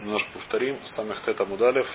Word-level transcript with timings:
немножко 0.00 0.30
повторим. 0.32 0.78
Самых 0.84 1.22
тета 1.22 1.44
мудалев. 1.44 1.86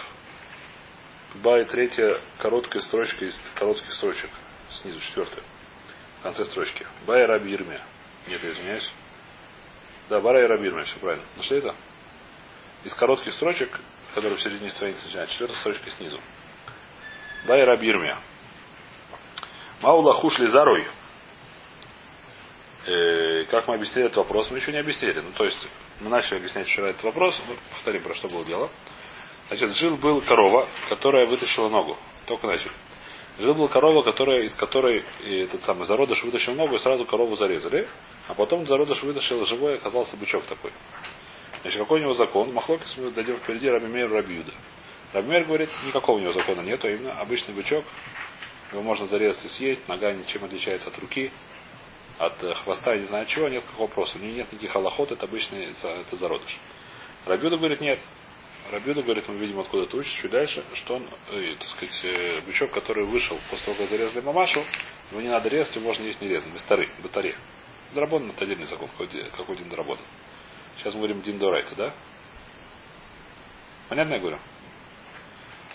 Ба 1.36 1.62
и 1.62 1.66
третья 1.66 2.20
короткая 2.40 2.82
строчка 2.82 3.26
из 3.26 3.40
коротких 3.56 3.92
строчек. 3.94 4.30
Снизу 4.70 5.00
четвертая. 5.00 5.44
В 6.20 6.24
конце 6.24 6.46
строчки. 6.46 6.86
Ба 7.06 7.22
и 7.22 7.26
раби 7.26 7.54
Ирме. 7.54 7.82
Нет, 8.28 8.44
я 8.44 8.52
извиняюсь. 8.52 8.92
Да, 10.10 10.20
Бара 10.20 10.44
и 10.44 10.48
раби 10.48 10.68
Ирме, 10.68 10.84
все 10.84 11.00
правильно. 11.00 11.26
Нашли 11.38 11.58
это? 11.58 11.76
Из 12.84 12.94
коротких 12.94 13.34
строчек, 13.34 13.80
которые 14.14 14.38
в 14.38 14.42
середине 14.42 14.72
страницы 14.72 15.06
начинают, 15.06 15.32
четвертая 15.32 15.60
строчка 15.60 15.90
снизу. 15.92 16.20
Ба 17.48 17.58
и 17.58 17.64
раби 17.64 17.90
Ирме. 17.90 18.18
Маула 19.82 20.14
хушли 20.14 20.48
зарой. 20.48 20.88
Э, 22.86 23.46
как 23.50 23.68
мы 23.68 23.76
объяснили 23.76 24.08
этот 24.08 24.18
вопрос, 24.18 24.52
мы 24.52 24.58
еще 24.58 24.72
не 24.72 24.80
объяснили. 24.80 25.20
Ну, 25.20 25.32
то 25.32 25.46
есть, 25.46 25.68
мы 26.04 26.10
начали 26.10 26.38
объяснять 26.38 26.68
вчера 26.68 26.90
этот 26.90 27.04
вопрос. 27.04 27.42
Мы 27.48 27.56
повторим, 27.72 28.04
про 28.04 28.14
что 28.14 28.28
было 28.28 28.44
дело. 28.44 28.70
Значит, 29.48 29.72
жил 29.78 29.98
был 29.98 30.22
корова, 30.22 30.68
которая 30.90 31.26
вытащила 31.26 31.70
ногу. 31.70 31.98
Только 32.26 32.46
начали. 32.46 32.72
Жил 33.40 33.54
был 33.56 33.70
корова, 33.70 34.04
которая, 34.04 34.42
из 34.42 34.54
которой 34.56 35.04
и 35.24 35.38
этот 35.38 35.64
самый 35.64 35.88
зародыш 35.88 36.24
вытащил 36.24 36.56
ногу, 36.56 36.76
и 36.76 36.80
сразу 36.80 37.06
корову 37.06 37.36
зарезали. 37.36 37.88
А 38.28 38.34
потом 38.34 38.68
зародыш 38.68 39.02
вытащил 39.02 39.46
живой, 39.46 39.76
оказался 39.76 40.18
бычок 40.18 40.46
такой. 40.46 40.72
Значит, 41.62 41.80
какой 41.80 42.02
у 42.02 42.04
него 42.04 42.14
закон? 42.14 42.52
Махлокис 42.54 42.98
мы 42.98 43.12
дойдем 43.12 43.38
впереди 43.38 43.70
Рабимер 43.70 44.12
Рабиуда. 44.12 44.52
Рабимер 45.14 45.46
говорит, 45.46 45.70
никакого 45.86 46.18
у 46.18 46.20
него 46.20 46.34
закона 46.34 46.62
нет, 46.62 46.84
а 46.84 46.90
именно 46.90 47.20
обычный 47.22 47.54
бычок, 47.54 47.86
его 48.72 48.82
можно 48.82 49.06
зарезать 49.06 49.46
и 49.46 49.48
съесть, 49.48 49.88
нога 49.88 50.12
ничем 50.12 50.44
отличается 50.44 50.90
от 50.90 50.98
руки, 51.00 51.32
от 52.20 52.44
э, 52.44 52.54
хвоста, 52.54 52.96
не 52.96 53.06
знаю 53.06 53.26
чего, 53.26 53.48
нет 53.50 53.64
какого 53.64 53.88
вопроса. 53.88 54.18
У 54.18 54.22
него 54.22 54.36
нет 54.36 54.52
никаких 54.52 54.76
аллоход, 54.76 55.12
это 55.12 55.26
обычный 55.26 55.66
это 55.66 56.16
зародыш. 56.16 56.58
Рабиуда 57.26 57.58
говорит, 57.58 57.82
нет. 57.82 58.00
Рабиуда 58.72 59.02
говорит, 59.02 59.28
мы 59.28 59.36
видим 59.36 59.60
откуда 59.60 59.86
ты 59.88 59.98
учишь, 59.98 60.14
чуть 60.22 60.32
дальше, 60.32 60.64
что 60.74 60.96
он, 60.96 61.10
э, 61.32 61.56
так 61.60 61.68
сказать, 61.68 62.00
э, 62.04 62.42
бычок, 62.46 62.72
который 62.72 63.06
вышел 63.06 63.38
после 63.50 63.66
того, 63.66 63.78
как 63.78 63.90
зарезали 63.90 64.24
мамашу, 64.24 64.64
его 65.12 65.22
не 65.22 65.30
надо 65.30 65.50
резать, 65.50 65.76
его 65.76 65.86
можно 65.86 66.04
есть 66.04 66.22
нерезанным, 66.22 66.56
без 66.56 66.64
тары, 66.64 66.90
батаре. 67.02 67.36
Драбон 67.94 68.30
это 68.30 68.46
отдельный 68.46 68.66
закон, 68.66 68.90
какой, 68.98 69.56
дин 69.58 69.70
драбон. 69.70 70.00
Сейчас 70.78 70.94
мы 70.94 71.02
говорим 71.02 71.22
дин 71.22 71.38
дорайта, 71.38 71.76
да? 71.76 71.94
Понятно 73.90 74.14
я 74.16 74.20
говорю? 74.20 74.40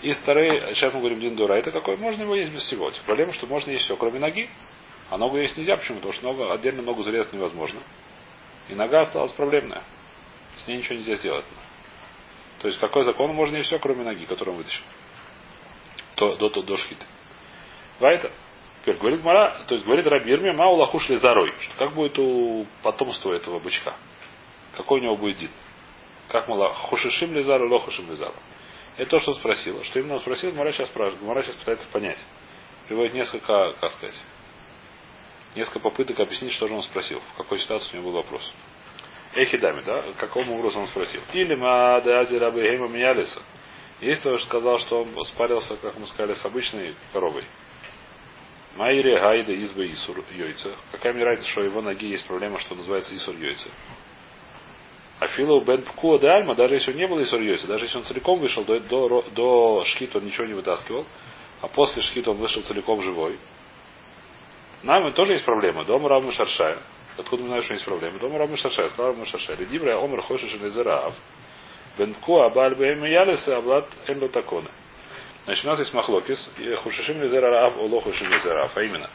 И 0.01 0.13
старые, 0.13 0.73
сейчас 0.75 0.93
мы 0.93 0.99
говорим 0.99 1.19
дин 1.19 1.35
дорайта 1.35 1.71
какой, 1.71 1.97
можно 1.97 2.23
его 2.23 2.35
есть 2.35 2.51
без 2.51 2.63
всего. 2.63 2.91
Проблема, 3.05 3.33
что 3.33 3.47
можно 3.47 3.71
есть 3.71 3.85
все, 3.85 3.95
кроме 3.95 4.19
ноги. 4.19 4.49
А 5.09 5.17
ногу 5.17 5.37
есть 5.37 5.57
нельзя, 5.57 5.75
почему? 5.77 5.97
Потому 5.97 6.13
что 6.13 6.23
ногу, 6.23 6.51
отдельно 6.51 6.81
ногу 6.81 7.03
зарезать 7.03 7.33
невозможно. 7.33 7.81
И 8.67 8.75
нога 8.75 9.01
осталась 9.01 9.31
проблемная. 9.33 9.81
С 10.57 10.67
ней 10.67 10.77
ничего 10.77 10.95
нельзя 10.95 11.15
сделать. 11.15 11.45
То 12.59 12.67
есть 12.67 12.79
какой 12.79 13.03
закон 13.03 13.33
можно 13.33 13.57
и 13.57 13.63
все, 13.63 13.79
кроме 13.79 14.03
ноги, 14.03 14.25
которую 14.25 14.55
он 14.55 14.57
вытащил. 14.59 14.83
То, 16.15 16.35
до, 16.35 16.49
до, 16.49 16.61
до 16.61 16.77
шхиты. 16.77 17.05
Вайта. 17.99 18.31
Теперь 18.81 18.97
говорит 18.97 19.23
Мара, 19.23 19.59
то 19.67 19.75
есть 19.75 19.85
говорит 19.85 20.07
Рабирми, 20.07 20.51
Мау 20.51 20.75
лахушли 20.75 21.15
зарой. 21.15 21.53
Что 21.59 21.75
как 21.75 21.95
будет 21.95 22.17
у 22.19 22.65
потомства 22.81 23.33
этого 23.33 23.59
бычка? 23.59 23.93
Какой 24.77 24.99
у 24.99 25.03
него 25.03 25.17
будет 25.17 25.37
дин? 25.37 25.51
Как 26.29 26.47
мало 26.47 26.73
хушишим 26.73 27.33
ли 27.33 27.41
зару, 27.41 27.69
лохушим 27.69 28.09
ли 28.09 28.15
зару? 28.15 28.35
Это 28.97 29.11
то, 29.11 29.19
что 29.19 29.31
он. 29.31 29.83
Что 29.83 29.99
именно 29.99 30.19
спросил, 30.19 30.53
Мара 30.53 30.71
сейчас. 30.71 30.91
Мара 31.21 31.43
сейчас 31.43 31.55
пытается 31.55 31.87
понять. 31.89 32.17
Приводит 32.87 33.13
несколько, 33.13 33.73
как 33.79 33.91
сказать, 33.93 34.15
несколько 35.55 35.79
попыток 35.79 36.19
объяснить, 36.19 36.53
что 36.53 36.67
же 36.67 36.73
он 36.73 36.83
спросил, 36.83 37.21
в 37.33 37.37
какой 37.37 37.59
ситуации 37.59 37.97
у 37.97 38.01
него 38.01 38.11
был 38.11 38.17
вопрос. 38.17 38.51
Эхидами, 39.35 39.81
да? 39.81 40.05
Какому 40.17 40.57
образом 40.57 40.83
он 40.83 40.87
спросил? 40.87 41.21
Или 41.33 41.55
Маадази 41.55 42.35
Рабы 42.35 42.61
Хейма 42.61 42.87
менялись. 42.87 43.35
Есть 44.01 44.21
кто 44.21 44.37
сказал, 44.39 44.79
что 44.79 45.03
он 45.03 45.25
спарился, 45.25 45.75
как 45.77 45.97
мы 45.97 46.07
сказали, 46.07 46.33
с 46.33 46.45
обычной 46.45 46.95
коровой. 47.13 47.43
Майре 48.75 49.19
Гайда 49.19 49.53
Изба 49.61 49.85
Исур 49.87 50.23
Йойца. 50.31 50.73
Какая 50.91 51.13
мне 51.13 51.23
разница, 51.23 51.49
что 51.49 51.63
его 51.63 51.81
ноги 51.81 52.05
есть 52.05 52.25
проблема, 52.25 52.59
что 52.59 52.75
называется 52.75 53.15
Исур 53.15 53.35
Йойца. 53.35 53.69
А 55.19 55.27
Филу 55.27 55.61
Бен 55.65 55.81
Пкуа 55.81 56.17
де 56.17 56.55
даже 56.55 56.75
если 56.75 56.91
он 56.91 56.97
не 56.97 57.07
был 57.07 57.21
Исур 57.21 57.41
Йойца, 57.41 57.67
даже 57.67 57.85
если 57.85 57.97
он 57.97 58.05
целиком 58.05 58.39
вышел 58.39 58.63
до, 58.63 58.79
до, 58.79 59.25
до 59.35 59.83
шкита, 59.85 60.19
он 60.19 60.25
ничего 60.25 60.45
не 60.45 60.53
вытаскивал, 60.53 61.05
а 61.61 61.67
после 61.67 62.01
шкита 62.01 62.31
он 62.31 62.37
вышел 62.37 62.63
целиком 62.63 63.01
живой, 63.01 63.37
нам 64.83 65.11
тоже 65.13 65.33
есть 65.33 65.45
проблема. 65.45 65.85
Дома 65.85 66.09
Равмы 66.09 66.31
Шаршая. 66.31 66.77
Откуда 67.17 67.43
мы 67.43 67.49
знаем, 67.49 67.63
что 67.63 67.73
есть 67.73 67.85
проблема? 67.85 68.19
Дома 68.19 68.37
Равмы 68.39 68.57
Шаршая. 68.57 68.87
Сказал 68.89 69.07
Равмы 69.07 69.25
Шаршая. 69.25 69.57
Лидибра 69.57 70.01
Омар 70.01 70.21
Хошиш 70.21 70.53
Незераав. 70.59 71.15
Бенку 71.97 72.41
Абаль 72.41 72.75
Бэм 72.75 73.03
Ялиса 73.03 73.57
Аблат 73.57 73.87
Энло 74.07 74.29
Такона. 74.29 74.71
Значит, 75.45 75.65
у 75.65 75.67
нас 75.67 75.79
есть 75.79 75.93
махлокис. 75.93 76.51
Хушишим 76.83 77.21
Незераав 77.21 77.77
Оло 77.77 78.01
Хушим 78.01 78.29
Незераав. 78.29 78.75
А 78.75 78.83
именно, 78.83 79.09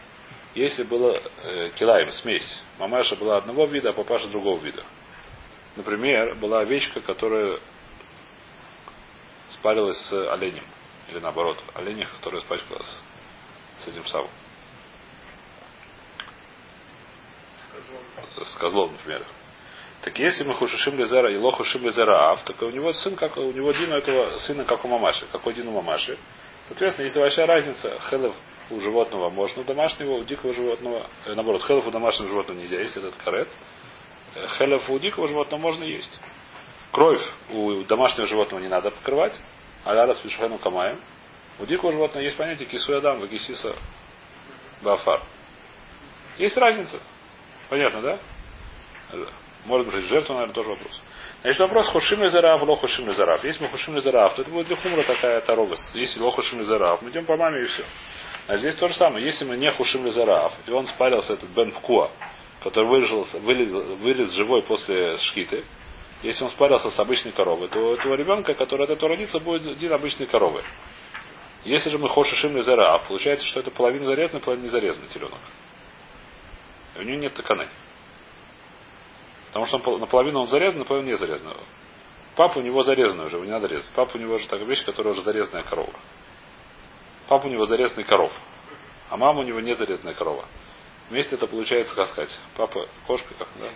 если 0.54 0.82
было 0.82 1.18
э, 1.44 1.70
килаем, 1.76 2.10
смесь, 2.10 2.60
мамаша 2.78 3.16
была 3.16 3.38
одного 3.38 3.66
вида, 3.66 3.90
а 3.90 3.92
папаша 3.92 4.28
другого 4.28 4.58
вида. 4.58 4.84
Например, 5.76 6.34
была 6.36 6.60
овечка, 6.60 7.00
которая 7.00 7.58
спарилась 9.48 9.98
с 9.98 10.32
оленем. 10.32 10.64
Или 11.08 11.18
наоборот, 11.18 11.58
оленя, 11.74 12.06
которая 12.06 12.40
испачкалась 12.42 12.98
с 13.78 13.88
этим 13.88 14.06
самым. 14.06 14.30
С 18.44 18.56
козлом, 18.56 18.92
например. 18.92 19.24
Так 20.02 20.18
если 20.18 20.44
мы 20.44 20.54
хушишим 20.54 20.98
лизера 20.98 21.32
и 21.32 21.36
лохушим 21.36 21.82
лизера 21.82 22.32
ав, 22.32 22.42
так 22.44 22.60
у 22.60 22.70
него 22.70 22.92
сын, 22.92 23.16
как 23.16 23.36
у 23.36 23.50
него 23.52 23.72
Дина 23.72 23.94
этого 23.94 24.36
сына, 24.38 24.64
как 24.64 24.84
у 24.84 24.88
мамаши. 24.88 25.26
Какой 25.32 25.54
Дин 25.54 25.68
у 25.68 25.72
мамаши? 25.72 26.18
Соответственно, 26.64 27.04
есть 27.04 27.16
большая 27.16 27.46
разница. 27.46 27.98
Хелев 28.10 28.34
у 28.70 28.80
животного 28.80 29.30
можно, 29.30 29.62
у 29.62 29.64
домашнего, 29.64 30.12
у 30.12 30.24
дикого 30.24 30.52
животного, 30.52 31.06
э, 31.24 31.34
наоборот, 31.34 31.62
хелев 31.64 31.86
у 31.86 31.90
домашнего 31.90 32.28
животного 32.28 32.58
нельзя 32.58 32.80
есть, 32.80 32.96
этот 32.96 33.14
карет. 33.16 33.48
Э, 34.34 34.46
хелев 34.58 34.88
у 34.90 34.98
дикого 34.98 35.28
животного 35.28 35.60
можно 35.60 35.84
есть. 35.84 36.18
Кровь 36.92 37.22
у 37.50 37.82
домашнего 37.84 38.26
животного 38.26 38.60
не 38.60 38.68
надо 38.68 38.90
покрывать, 38.90 39.38
а 39.84 39.94
рада 39.94 40.14
с 40.14 40.22
камаем. 40.62 41.00
У 41.58 41.66
дикого 41.66 41.92
животного 41.92 42.22
есть 42.24 42.36
понятие 42.36 42.68
кисуядам, 42.68 43.20
вагисиса 43.20 43.74
бафар. 44.82 45.22
Есть 46.38 46.56
разница. 46.56 47.00
Понятно, 47.68 48.02
да? 48.02 48.18
Может 49.64 49.86
быть, 49.86 50.04
жертва, 50.04 50.34
наверное, 50.34 50.54
тоже 50.54 50.68
вопрос. 50.68 51.02
Значит, 51.42 51.60
вопрос 51.60 51.88
хушим 51.88 52.22
ли 52.22 52.28
зараф, 52.28 52.62
ло 52.62 52.78
ли 52.82 53.12
зараф. 53.12 53.44
Если 53.44 53.62
мы 53.62 53.68
хушим 53.68 53.94
ли 53.94 54.00
зараф, 54.00 54.34
то 54.34 54.42
это 54.42 54.50
будет 54.50 54.66
для 54.66 54.76
хумра 54.76 55.02
такая 55.02 55.40
тарогас. 55.40 55.80
Если 55.94 56.20
ло 56.20 56.30
хушим 56.30 56.58
ли 56.58 56.64
зараф, 56.64 57.02
мы 57.02 57.10
идем 57.10 57.24
по 57.24 57.36
маме 57.36 57.62
и 57.62 57.66
все. 57.66 57.84
А 58.46 58.58
здесь 58.58 58.76
то 58.76 58.88
же 58.88 58.94
самое. 58.94 59.24
Если 59.24 59.44
мы 59.44 59.56
не 59.56 59.70
хушим 59.70 60.04
ли 60.04 60.10
зараф, 60.10 60.52
и 60.66 60.70
он 60.70 60.86
спарился, 60.86 61.34
этот 61.34 61.48
Бен 61.50 61.72
Пкуа, 61.72 62.10
который 62.62 62.86
вылез, 62.86 63.34
вылез, 63.34 63.72
вылез 64.00 64.30
живой 64.32 64.62
после 64.62 65.16
шкиты, 65.18 65.64
если 66.22 66.44
он 66.44 66.50
спарился 66.50 66.90
с 66.90 66.98
обычной 66.98 67.32
коровой, 67.32 67.68
то 67.68 67.78
у 67.78 67.92
этого 67.92 68.14
ребенка, 68.14 68.54
который 68.54 68.84
от 68.84 68.90
этого 68.90 69.10
родится, 69.10 69.38
будет 69.40 69.66
один 69.66 69.92
обычной 69.92 70.26
коровы. 70.26 70.62
Если 71.64 71.90
же 71.90 71.98
мы 71.98 72.08
хошишим 72.08 72.56
ли 72.56 72.62
зараф, 72.62 73.06
получается, 73.08 73.46
что 73.46 73.60
это 73.60 73.70
половина 73.70 74.06
зарезанный, 74.06 74.42
половина 74.42 74.64
не 74.64 74.70
зарезанный 74.70 75.08
теленок. 75.08 75.38
И 76.94 76.98
у 76.98 77.02
него 77.02 77.18
нет 77.20 77.34
таканы. 77.34 77.68
Потому 79.48 79.66
что 79.66 79.78
он, 79.78 80.00
наполовину 80.00 80.40
он 80.40 80.46
зарезан, 80.46 80.80
наполовину 80.80 81.10
не 81.10 81.16
зарезан. 81.16 81.54
Папа 82.36 82.58
у 82.58 82.62
него 82.62 82.82
зарезанный 82.82 83.26
уже, 83.26 83.36
его 83.36 83.44
не 83.44 83.52
надо 83.52 83.68
резать. 83.68 83.90
Папа 83.94 84.16
у 84.16 84.18
него 84.18 84.38
же 84.38 84.48
такая 84.48 84.66
вещь, 84.66 84.84
которая 84.84 85.12
уже 85.12 85.22
зарезанная 85.22 85.62
корова. 85.62 85.92
Папа 87.28 87.46
у 87.46 87.50
него 87.50 87.64
зарезанный 87.66 88.04
коров. 88.04 88.32
А 89.10 89.16
мама 89.16 89.40
у 89.40 89.42
него 89.44 89.60
не 89.60 89.74
зарезанная 89.74 90.14
корова. 90.14 90.46
Вместе 91.10 91.36
это 91.36 91.46
получается, 91.46 91.94
как 91.94 92.08
сказать, 92.08 92.36
папа 92.56 92.88
кошка, 93.06 93.34
как, 93.38 93.48
да? 93.60 93.68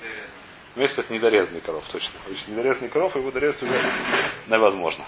Вместе 0.75 1.01
это 1.01 1.13
недорезанный 1.13 1.61
коров, 1.61 1.85
точно. 1.93 2.13
Недорезанный 2.47 2.89
коров, 2.89 3.15
его 3.17 3.31
дорезать 3.31 3.63
уже 3.63 3.93
невозможно. 4.47 5.05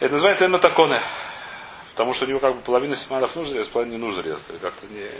Это 0.00 0.12
называется 0.12 0.44
эмнотаконы. 0.44 1.00
Потому 1.98 2.14
что 2.14 2.26
у 2.26 2.28
него 2.28 2.38
как 2.38 2.54
бы 2.54 2.60
половина 2.62 2.94
симанов 2.94 3.34
нужно 3.34 3.54
резать, 3.54 3.72
половина 3.72 3.94
не 3.94 3.98
нужно 3.98 4.20
резать. 4.20 4.48
Или 4.50 4.58
как-то 4.58 4.86
не... 4.86 5.10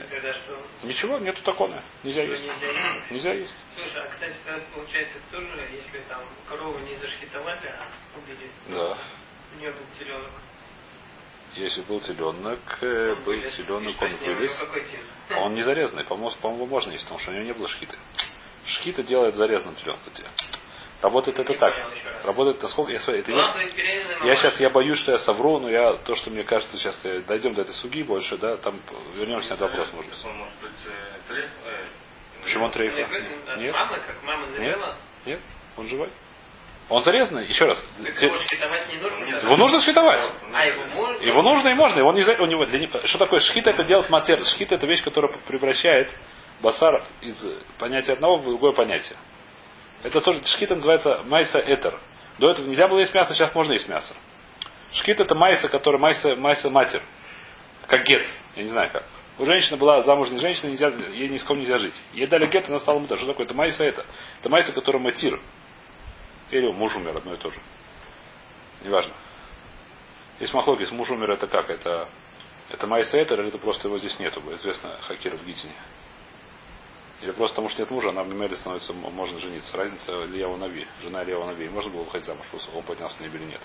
Ничего, 0.85 1.19
нету 1.19 1.43
такого. 1.43 1.83
Нельзя 2.05 2.23
есть. 2.23 2.45
Нельзя 2.45 2.71
есть. 2.71 3.11
Нельзя 3.11 3.33
есть. 3.33 3.57
Слушай, 3.75 4.03
а 4.05 4.07
кстати, 4.07 4.35
тогда 4.47 4.65
получается 4.73 5.19
тоже, 5.33 5.69
если 5.73 5.99
там 6.09 6.21
корову 6.49 6.79
не 6.79 6.95
зашхитовали, 6.99 7.67
а 7.67 7.89
убили. 8.17 8.49
Да. 8.69 8.97
У 9.57 9.59
нее 9.59 9.73
был 9.73 9.81
теленок. 9.99 10.31
Если 11.57 11.83
был 11.83 11.99
теленок, 11.99 12.61
э, 12.81 13.11
он 13.11 13.17
был 13.17 13.25
вылез, 13.25 13.57
теленок, 13.57 14.01
он 14.01 14.17
вылез. 14.17 14.65
Он 15.31 15.55
не 15.57 15.65
зарезанный, 15.65 16.05
по-моему, 16.05 16.67
можно 16.67 16.93
есть, 16.93 17.03
потому 17.03 17.19
что 17.19 17.33
у 17.33 17.35
него 17.35 17.45
не 17.45 17.55
было 17.55 17.67
шхиты. 17.67 17.97
Шхита 18.65 19.03
делает 19.03 19.35
зарезанным 19.35 19.75
теленка. 19.75 20.13
Работает 21.01 21.39
это 21.39 21.55
так. 21.55 21.75
Работает 22.25 22.57
это 22.57 22.69
сколько? 22.69 22.91
Я, 22.91 22.99
это 22.99 23.13
вещь, 23.33 23.47
я 24.25 24.35
сейчас 24.37 24.61
я 24.61 24.69
боюсь, 24.69 24.99
что 24.99 25.13
я 25.13 25.19
совру, 25.19 25.61
но 25.61 25.71
я 25.71 25.93
то, 25.95 26.17
что 26.17 26.31
мне 26.31 26.43
кажется, 26.43 26.77
сейчас 26.77 27.01
дойдем 27.27 27.55
до 27.55 27.63
этой 27.63 27.75
суги 27.75 28.03
больше, 28.03 28.37
да, 28.37 28.57
там 28.57 28.81
вернемся 29.15 29.51
на 29.51 29.55
этот 29.55 29.71
вопрос, 29.71 29.93
может 29.93 30.11
быть. 30.11 30.71
Э, 31.31 31.35
э, 31.35 31.87
Почему 32.43 32.65
он 32.65 32.71
трейф? 32.73 32.95
Нет? 33.59 33.75
Нет? 34.59 34.79
Нет? 35.27 35.41
Он 35.77 35.87
живой? 35.87 36.09
Он 36.89 37.03
зарезанный, 37.05 37.47
еще 37.47 37.67
раз. 37.67 37.85
Так 38.03 38.23
его 38.23 38.37
шхитовать 38.37 38.89
не 38.89 38.99
нужно? 38.99 39.25
Его 39.25 39.57
нужно 39.57 39.81
шхитовать. 39.81 40.33
А, 40.53 40.65
его 40.67 40.85
можно? 40.85 41.23
Его 41.23 41.43
нужно 41.43 41.69
и 41.69 41.75
можно. 41.75 42.13
Не, 42.13 42.23
за- 42.23 42.43
у 42.43 42.47
него, 42.47 42.65
для 42.65 42.89
что 43.05 43.19
такое 43.19 43.41
шхита? 43.41 43.71
Это 43.71 43.85
делать 43.85 44.09
матер. 44.09 44.43
Шхита 44.43 44.77
это 44.77 44.87
вещь, 44.87 45.05
которая 45.05 45.31
превращает 45.47 46.09
басар 46.63 47.07
из 47.21 47.37
понятия 47.79 48.15
одного 48.15 48.39
в 48.39 48.45
другое 48.45 48.73
понятие. 48.73 49.19
Это 50.03 50.21
тоже 50.21 50.45
шхита 50.45 50.75
называется 50.75 51.23
майса 51.25 51.59
этер. 51.59 51.99
До 52.39 52.51
этого 52.51 52.67
нельзя 52.67 52.87
было 52.89 53.01
есть 53.01 53.15
мясо, 53.15 53.35
сейчас 53.35 53.55
можно 53.55 53.73
есть 53.73 53.89
мясо. 53.89 54.15
Шхит 54.93 55.21
это 55.21 55.35
майса, 55.35 55.69
который 55.69 56.01
майса, 56.01 56.35
майса 56.37 56.71
матер. 56.71 57.03
Как 57.87 58.05
гет. 58.05 58.27
Я 58.57 58.63
не 58.63 58.69
знаю 58.69 58.91
как. 58.91 59.05
У 59.39 59.45
женщины 59.45 59.77
была 59.77 60.03
замужняя 60.03 60.41
женщина, 60.41 60.69
нельзя, 60.71 60.89
ей 60.89 61.29
ни 61.29 61.39
с 61.39 61.45
кем 61.45 61.59
нельзя 61.59 61.79
жить. 61.79 61.95
Ей 62.13 62.27
дали 62.27 62.51
гет, 62.51 62.69
она 62.69 62.79
стала 62.79 62.99
мутар. 62.99 63.19
Что 63.19 63.29
такое? 63.29 63.47
Это 63.47 63.55
майса 63.55 63.85
это. 63.85 64.05
Это 64.41 64.49
майса, 64.49 64.73
который 64.73 65.01
матир. 65.01 65.41
Или 66.51 66.71
муж 66.73 66.95
умер, 66.97 67.17
одно 67.17 67.35
и 67.35 67.37
то 67.37 67.51
же. 67.51 67.59
Неважно. 68.83 69.13
Есть 70.41 70.55
махлокис, 70.55 70.91
муж 70.93 71.11
умер, 71.11 71.33
это 71.33 71.47
как? 71.47 71.69
Это, 71.69 72.09
это 72.69 72.87
майса 72.87 73.19
это, 73.19 73.35
или 73.35 73.49
это 73.49 73.59
просто 73.59 73.89
его 73.89 73.99
здесь 73.99 74.19
нету? 74.19 74.43
Известно 74.55 74.91
Хакира 75.03 75.37
в 75.37 75.45
Гитине. 75.45 75.75
Или 77.21 77.33
просто 77.33 77.55
потому 77.55 77.69
что 77.69 77.81
нет 77.81 77.91
мужа, 77.91 78.11
она 78.11 78.23
в 78.23 78.29
Мемеле 78.29 78.57
становится, 78.57 78.93
можно 78.93 79.39
жениться. 79.39 79.77
Разница 79.77 80.25
Ильяу 80.25 80.57
Нави, 80.57 80.87
жена 81.03 81.25
Ильяу 81.25 81.45
Нави. 81.45 81.69
Можно 81.69 81.91
было 81.91 82.03
выходить 82.03 82.27
замуж, 82.27 82.47
просто 82.51 82.71
он 82.77 82.83
поднялся 82.85 83.21
на 83.21 83.27
небе 83.27 83.41
или 83.41 83.47
нет. 83.47 83.61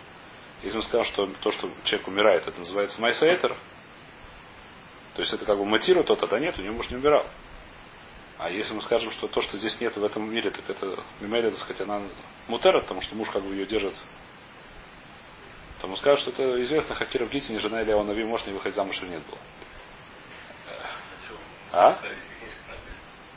Если 0.64 0.78
мы 0.78 0.84
скажем, 0.84 1.06
что 1.14 1.28
то, 1.42 1.52
что 1.52 1.70
человек 1.84 2.08
умирает, 2.08 2.48
это 2.48 2.58
называется 2.58 3.00
майса 3.00 3.32
этер, 3.32 3.56
то 5.14 5.22
есть 5.22 5.34
это 5.34 5.46
как 5.46 5.58
бы 5.58 5.66
мотиру, 5.66 6.04
то 6.04 6.16
тогда 6.16 6.40
нет, 6.40 6.58
у 6.58 6.62
него 6.64 6.76
муж 6.76 6.90
не 6.90 6.96
умирал. 6.96 7.26
А 8.40 8.50
если 8.50 8.74
мы 8.74 8.82
скажем, 8.82 9.12
что 9.12 9.28
то, 9.28 9.42
что 9.42 9.58
здесь 9.58 9.80
нет 9.80 9.96
в 9.96 10.04
этом 10.04 10.30
мире, 10.34 10.50
так 10.50 10.68
это 10.68 11.04
Мемеле, 11.20 11.52
так 11.52 11.60
сказать, 11.60 11.82
она 11.82 12.02
мутера, 12.48 12.82
потому 12.82 13.02
что 13.02 13.16
муж 13.16 13.30
как 13.30 13.44
бы 13.44 13.54
ее 13.54 13.66
держит 13.66 13.94
то 15.84 15.90
мы 15.90 15.98
скажем, 15.98 16.22
что 16.22 16.32
это 16.32 16.64
известно, 16.64 16.96
Хакира 16.96 17.26
в 17.26 17.30
Гитине, 17.30 17.60
жена 17.60 17.82
Ильяу 17.82 18.04
Нави, 18.04 18.24
может 18.24 18.48
не 18.48 18.54
выходить 18.54 18.74
замуж 18.74 18.98
или 19.02 19.10
нет 19.10 19.22
было. 19.26 19.38
А? 21.74 22.00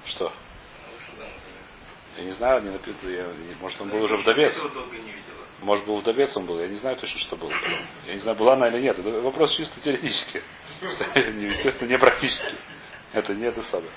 Что? 0.06 0.32
Я 2.17 2.25
не 2.25 2.32
знаю, 2.32 2.62
не 2.62 2.70
написано, 2.70 3.11
я, 3.11 3.26
может 3.61 3.81
он 3.81 3.91
был 3.91 4.03
уже 4.03 4.17
вдовец. 4.17 4.56
Может 5.61 5.87
был 5.87 5.99
вдовец 5.99 6.37
он 6.37 6.47
был, 6.47 6.58
я 6.61 6.69
не 6.69 6.76
знаю 6.76 6.97
точно, 6.97 7.19
что 7.20 7.37
был. 7.37 7.50
Я 8.06 8.14
не 8.14 8.20
знаю, 8.20 8.37
была 8.37 8.55
она 8.55 8.69
или 8.69 8.81
нет. 8.81 8.99
Это 8.99 9.11
вопрос 9.20 9.55
чисто 9.55 9.81
теоретический. 9.81 10.43
Естественно, 10.81 11.88
не 11.88 11.99
практически. 11.99 12.55
Это 13.12 13.35
не 13.35 13.47
это 13.47 13.62
самое. 13.64 13.91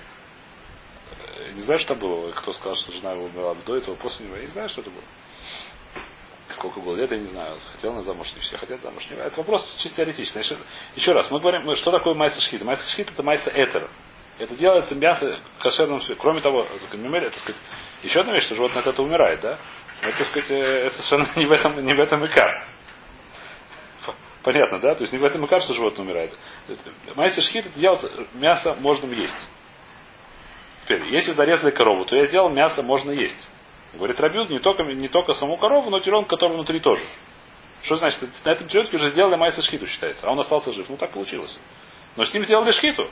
Э, 1.38 1.48
Я 1.48 1.52
не 1.54 1.62
знаю, 1.62 1.80
что 1.80 1.96
было. 1.96 2.32
Кто 2.32 2.54
сказал, 2.54 2.76
что 2.76 2.92
жена 2.92 3.14
его 3.14 3.26
умерла 3.26 3.56
до 3.56 3.76
этого, 3.76 3.96
после 3.96 4.26
него. 4.26 4.38
Я 4.38 4.44
не 4.44 4.48
знаю, 4.48 4.70
что 4.70 4.82
это 4.82 4.90
было. 4.90 5.04
Сколько 6.50 6.80
было 6.80 6.96
лет, 6.96 7.12
я 7.12 7.18
не 7.18 7.30
знаю. 7.30 7.58
Хотел 7.74 7.94
на 7.94 8.02
замуж, 8.04 8.32
не 8.34 8.42
все 8.42 8.58
хотят 8.58 8.82
замуж. 8.82 9.06
Это 9.12 9.38
вопрос 9.38 9.76
чисто 9.80 9.98
теоретический. 9.98 10.42
Еще 10.96 11.12
раз, 11.12 11.30
мы 11.32 11.40
говорим, 11.40 11.76
что 11.76 11.92
такое 11.92 12.14
майса 12.16 12.42
шхит? 12.42 12.64
Майса 12.64 12.88
шхит 12.90 13.12
это 13.12 13.22
майса 13.24 13.52
этер. 13.54 13.90
Это 14.40 14.56
делается 14.56 14.96
мясо 14.96 15.42
кошерным 15.60 16.02
Кроме 16.18 16.40
того, 16.40 16.66
мемель, 16.94 17.26
это, 17.26 17.38
сказать, 17.40 17.62
еще 18.04 18.22
одна 18.22 18.34
вещь, 18.34 18.44
что 18.46 18.56
животное 18.56 18.80
от 18.80 18.88
этого 18.88 19.06
умирает, 19.06 19.42
да? 19.42 19.60
Но, 20.02 20.10
это, 20.10 20.24
сказать, 20.24 20.50
э, 20.50 20.88
это 20.88 21.02
совершенно 21.04 21.30
не 21.40 21.46
в 21.46 21.52
этом, 21.52 21.86
не 21.86 21.94
в 21.94 22.00
этом 22.00 22.24
и 22.24 22.30
кар. 22.30 22.66
П- 24.06 24.14
Понятно, 24.44 24.80
да? 24.80 24.96
То 24.96 25.02
есть 25.04 25.12
не 25.12 25.20
в 25.20 25.26
этом 25.26 25.44
и 25.44 25.48
кар, 25.48 25.62
что 25.62 25.74
животное 25.74 26.06
умирает. 26.06 26.32
Майса 27.16 27.42
шхит 27.42 27.66
это 27.66 27.78
делать 27.78 28.02
мясо 28.34 28.76
можно 28.80 29.12
есть. 29.14 29.48
Теперь, 30.86 31.06
если 31.14 31.34
зарезали 31.34 31.72
корову, 31.72 32.06
то 32.06 32.16
я 32.16 32.26
сделал 32.26 32.50
мясо 32.50 32.82
можно 32.82 33.12
есть. 33.12 33.50
Говорит 33.94 34.20
Рабют, 34.22 34.50
не 34.50 34.60
только, 34.60 34.84
не 34.84 35.10
только 35.10 35.34
саму 35.34 35.58
корову, 35.58 35.90
но 35.90 36.00
теленок, 36.00 36.30
который 36.30 36.54
внутри 36.54 36.80
тоже. 36.80 37.04
Что 37.84 37.98
значит? 37.98 38.22
На 38.46 38.52
этом 38.52 38.68
теленке 38.70 38.96
уже 38.96 39.10
сделали 39.10 39.36
майса 39.36 39.62
шхиту, 39.62 39.86
считается. 39.86 40.26
А 40.28 40.32
он 40.32 40.40
остался 40.40 40.72
жив. 40.72 40.88
Ну 40.88 40.96
так 40.96 41.12
получилось. 41.12 41.60
Но 42.16 42.24
с 42.24 42.34
ним 42.34 42.46
сделали 42.46 42.72
шхиту. 42.72 43.10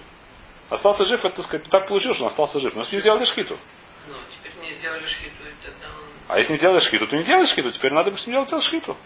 Остался 0.70 1.06
жив, 1.06 1.24
это 1.24 1.36
так 1.36 1.46
сказать, 1.46 1.70
так 1.70 1.88
получилось, 1.88 2.18
что 2.18 2.26
он 2.26 2.32
остался 2.32 2.60
жив. 2.60 2.76
Но 2.76 2.84
с 2.84 2.92
ним 2.92 3.02
сделали 3.02 3.24
шхиту. 3.26 3.58
Ну, 4.08 4.16
теперь 4.38 4.54
не 4.62 4.74
сделали 4.76 5.06
шхиту, 5.08 5.44
тогда 5.64 5.88
он... 5.88 6.04
А 6.28 6.38
если 6.38 6.54
не 6.54 6.60
делаешь 6.60 6.84
шхиту, 6.84 7.08
то 7.08 7.16
не 7.16 7.24
делаешь 7.24 7.50
шхиту. 7.50 7.72
Теперь 7.72 7.94
надо 7.94 8.12
бы 8.12 8.18
с 8.18 8.28
ним 8.28 8.36
делать 8.36 8.50
делать 8.50 8.66
шхиту. 8.66 8.98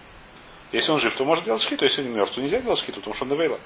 Если 0.71 0.91
он 0.91 0.99
жив, 0.99 1.15
то 1.15 1.25
может 1.25 1.45
делать 1.45 1.61
шхиту. 1.61 1.85
Если 1.85 2.01
он 2.01 2.13
мертв, 2.13 2.33
то 2.33 2.41
нельзя 2.41 2.61
делать 2.61 2.79
шхиту, 2.79 2.99
потому 2.99 3.13
что 3.15 3.25
он 3.25 3.29
навейла. 3.29 3.59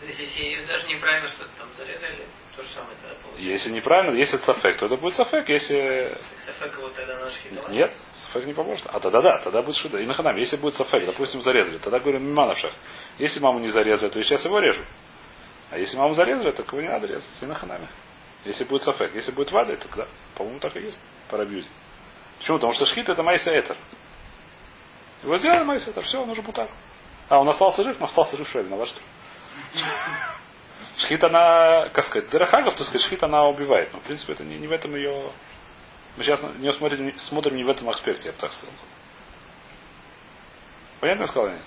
То 0.00 0.06
есть, 0.06 0.18
если 0.18 0.66
даже 0.66 0.88
неправильно 0.88 1.28
что-то 1.28 1.50
там 1.58 1.68
зарезали, 1.76 2.26
то 2.56 2.62
же 2.62 2.68
самое 2.74 2.96
тогда 3.02 3.16
получается. 3.22 3.42
Если 3.42 3.70
неправильно, 3.70 4.16
если 4.16 4.36
сафек, 4.38 4.78
то 4.78 4.86
это 4.86 4.96
будет 4.96 5.14
сафек. 5.14 5.48
Если 5.48 6.16
Сафек 6.46 6.78
его 6.78 6.88
тогда 6.90 7.14
надо 7.14 7.30
шхитовать? 7.30 7.70
Нет, 7.70 7.92
сафек 8.12 8.46
не 8.46 8.52
поможет. 8.52 8.86
А 8.86 9.00
тогда 9.00 9.20
да, 9.20 9.38
тогда 9.42 9.62
будет 9.62 9.76
шида. 9.76 9.98
И 10.00 10.06
на 10.06 10.14
ханам, 10.14 10.36
если 10.36 10.56
будет 10.56 10.74
сафек, 10.74 11.06
допустим, 11.06 11.42
зарезали, 11.42 11.78
тогда 11.78 11.98
говорим 11.98 12.26
миманавшах. 12.26 12.72
Если 13.18 13.40
маму 13.40 13.58
не 13.58 13.68
зарезали, 13.68 14.10
то 14.10 14.18
я 14.18 14.24
сейчас 14.24 14.44
его 14.44 14.58
режу. 14.58 14.82
А 15.70 15.78
если 15.78 15.96
маму 15.96 16.14
зарезали, 16.14 16.52
то 16.52 16.62
его 16.62 16.80
не 16.80 16.88
надо 16.88 17.06
резать. 17.06 17.42
И 17.42 17.46
на 17.46 17.54
ханаме. 17.54 17.88
Если 18.44 18.64
будет 18.64 18.82
сафек. 18.82 19.14
Если 19.14 19.32
будет 19.32 19.50
вада, 19.50 19.76
то 19.76 19.88
да. 19.96 20.06
По-моему, 20.34 20.60
так 20.60 20.76
и 20.76 20.80
есть. 20.80 20.98
Парабьюзи. 21.30 21.68
Почему? 22.38 22.58
Потому 22.58 22.72
что 22.74 22.86
шхит 22.86 23.08
это 23.08 23.22
майса 23.22 23.50
этер. 23.50 23.76
Его 25.22 25.38
сделали 25.38 25.64
майса 25.64 25.90
этер, 25.90 26.02
все, 26.04 26.22
он 26.22 26.28
уже 26.30 26.42
бутар. 26.42 26.68
А, 27.28 27.38
он 27.40 27.48
остался 27.48 27.82
жив, 27.82 27.98
но 27.98 28.06
остался 28.06 28.36
жив, 28.36 28.54
я 28.54 28.60
виноват, 28.60 28.88
что? 28.88 29.00
Шхит 30.98 31.24
она, 31.24 31.88
как 31.90 32.04
сказать, 32.06 32.30
Дерахагов, 32.30 32.74
так 32.74 32.86
сказать, 32.86 33.06
шхит 33.06 33.22
она 33.22 33.46
убивает. 33.46 33.92
Но, 33.92 34.00
в 34.00 34.02
принципе, 34.02 34.32
это 34.32 34.44
не, 34.44 34.56
не 34.56 34.66
в 34.66 34.72
этом 34.72 34.94
ее... 34.94 35.30
Мы 36.16 36.22
сейчас 36.22 36.42
на 36.42 36.50
нее 36.50 36.72
смотрим, 36.72 37.18
смотрим 37.18 37.56
не 37.56 37.64
в 37.64 37.68
этом 37.68 37.88
аспекте, 37.88 38.26
я 38.26 38.32
бы 38.32 38.38
так 38.38 38.52
сказал. 38.52 38.74
Понятно 41.00 41.22
я 41.22 41.28
сказал 41.28 41.48
нет? 41.48 41.60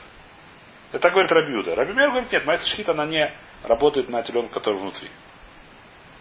Это 0.93 1.09
говорит 1.09 1.31
Рабиуда. 1.31 1.75
Рабимер 1.75 2.09
говорит, 2.09 2.31
нет, 2.31 2.45
майса 2.45 2.65
шхит, 2.67 2.87
она 2.87 3.05
не 3.05 3.33
работает 3.63 4.07
на 4.07 4.23
теленка, 4.23 4.53
который 4.53 4.79
внутри. 4.79 5.11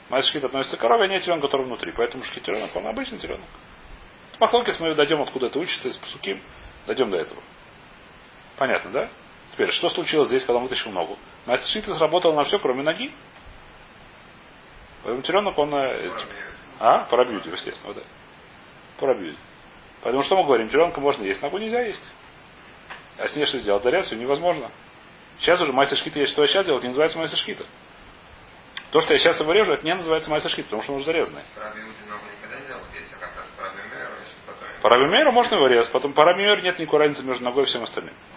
Майса 0.08 0.28
шхит 0.28 0.44
относится 0.44 0.76
к 0.76 0.80
корове, 0.80 1.04
а 1.04 1.06
не 1.06 1.20
теленок, 1.20 1.44
который 1.44 1.66
внутри. 1.66 1.92
Поэтому 1.92 2.24
шхит 2.24 2.42
теленок, 2.42 2.74
он 2.74 2.86
обычный 2.86 3.18
теленок. 3.18 3.46
Махлокис 4.40 4.78
мы 4.80 4.94
дойдем, 4.94 5.22
откуда 5.22 5.46
это 5.46 5.58
учится, 5.58 5.88
из 5.88 5.96
псуким, 5.96 6.42
дойдем 6.86 7.10
до 7.10 7.16
этого. 7.16 7.40
Понятно, 8.56 8.90
да? 8.90 9.10
Теперь, 9.52 9.70
что 9.70 9.88
случилось 9.88 10.28
здесь, 10.28 10.42
когда 10.42 10.58
он 10.58 10.64
вытащил 10.64 10.90
ногу? 10.90 11.16
Шхит 11.46 11.84
сработал 11.84 12.34
на 12.34 12.44
все, 12.44 12.58
кроме 12.58 12.82
ноги. 12.82 13.12
Поэтому 15.04 15.22
теленок, 15.22 15.56
он... 15.58 15.74
э, 15.74 16.10
а? 16.80 17.04
Парабьюти, 17.04 17.48
естественно, 17.48 17.94
да. 17.94 18.02
Парабьюти. 18.98 19.38
Поэтому 20.02 20.24
что 20.24 20.36
мы 20.36 20.44
говорим? 20.44 20.68
Теленка 20.68 21.00
можно 21.00 21.24
есть, 21.24 21.40
ногу 21.42 21.58
нельзя 21.58 21.80
есть. 21.82 22.02
А 23.18 23.28
с 23.28 23.36
ней 23.36 23.46
что 23.46 23.58
сделать? 23.60 23.84
Ее 23.84 24.18
невозможно. 24.18 24.70
Сейчас 25.38 25.60
уже 25.60 25.72
майса 25.72 25.96
шкита 25.96 26.18
есть, 26.18 26.32
что 26.32 26.42
я 26.42 26.48
сейчас 26.48 26.66
делать, 26.66 26.82
не 26.82 26.88
называется 26.88 27.18
майса 27.18 27.36
шкита. 27.36 27.64
То, 28.90 29.00
что 29.00 29.12
я 29.12 29.18
сейчас 29.18 29.38
его 29.40 29.52
режу, 29.52 29.72
это 29.72 29.84
не 29.84 29.94
называется 29.94 30.30
майса 30.30 30.48
шкита, 30.48 30.68
потому 30.68 30.82
что 30.82 30.92
он 30.92 30.98
уже 30.98 31.06
зарезанный. 31.06 31.42
Правый 31.54 31.82
Иуди 31.82 32.08
ногу 32.08 32.24
никогда 32.36 32.60
не 32.60 32.66
делал, 32.66 32.80
если 32.94 33.14
как 33.14 33.36
раз 33.36 33.46
правый 33.56 33.82
мэр, 33.90 34.10
если 34.22 34.36
потом... 34.46 34.68
По 34.80 34.88
Рабимеру 34.88 35.32
можно 35.32 35.54
его 35.56 35.66
резать, 35.66 35.92
потом 35.92 36.12
по 36.14 36.24
Рабимеру 36.24 36.62
нет 36.62 36.78
никакой 36.78 37.00
разницы 37.00 37.24
между 37.24 37.44
ногой 37.44 37.64
и 37.64 37.66
всем 37.66 37.82
остальным. 37.82 38.14
Правый 38.14 38.32
Иуди 38.32 38.36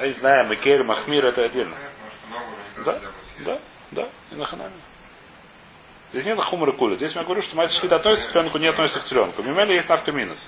Я 0.00 0.06
не 0.06 0.12
знаю, 0.14 0.48
Микель, 0.48 0.82
Махмир, 0.82 1.26
это 1.26 1.44
отдельно. 1.44 1.76
Да, 2.84 3.00
да, 3.40 3.60
да, 3.90 4.08
и 4.30 4.34
на 4.34 4.46
ханаме. 4.46 4.74
Здесь 6.12 6.24
нет 6.24 6.38
хумры 6.38 6.76
куля. 6.76 6.96
Здесь 6.96 7.14
я 7.14 7.22
говорю, 7.22 7.42
что 7.42 7.56
майса 7.56 7.76
шкита 7.76 7.96
относится 7.96 8.30
к 8.30 8.32
теленку, 8.32 8.58
не 8.58 8.66
относится 8.66 9.00
к 9.00 9.04
теленку. 9.04 9.42
Мимели 9.42 9.74
есть 9.74 9.88
навка 9.88 10.10
минус. 10.10 10.38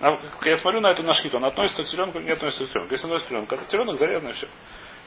Я 0.00 0.56
смотрю 0.56 0.80
на 0.80 0.92
эту 0.92 1.02
на 1.02 1.12
шкиту, 1.12 1.36
он 1.36 1.44
относится 1.44 1.84
к 1.84 1.88
теленку, 1.88 2.20
не 2.20 2.30
относится 2.30 2.66
к 2.66 2.70
теленку. 2.70 2.92
Если 2.92 3.06
относится 3.06 3.26
к 3.26 3.30
теленку, 3.30 3.54
это 3.54 3.64
теленок 3.66 3.96
зарезанный, 3.96 4.32
все. 4.32 4.48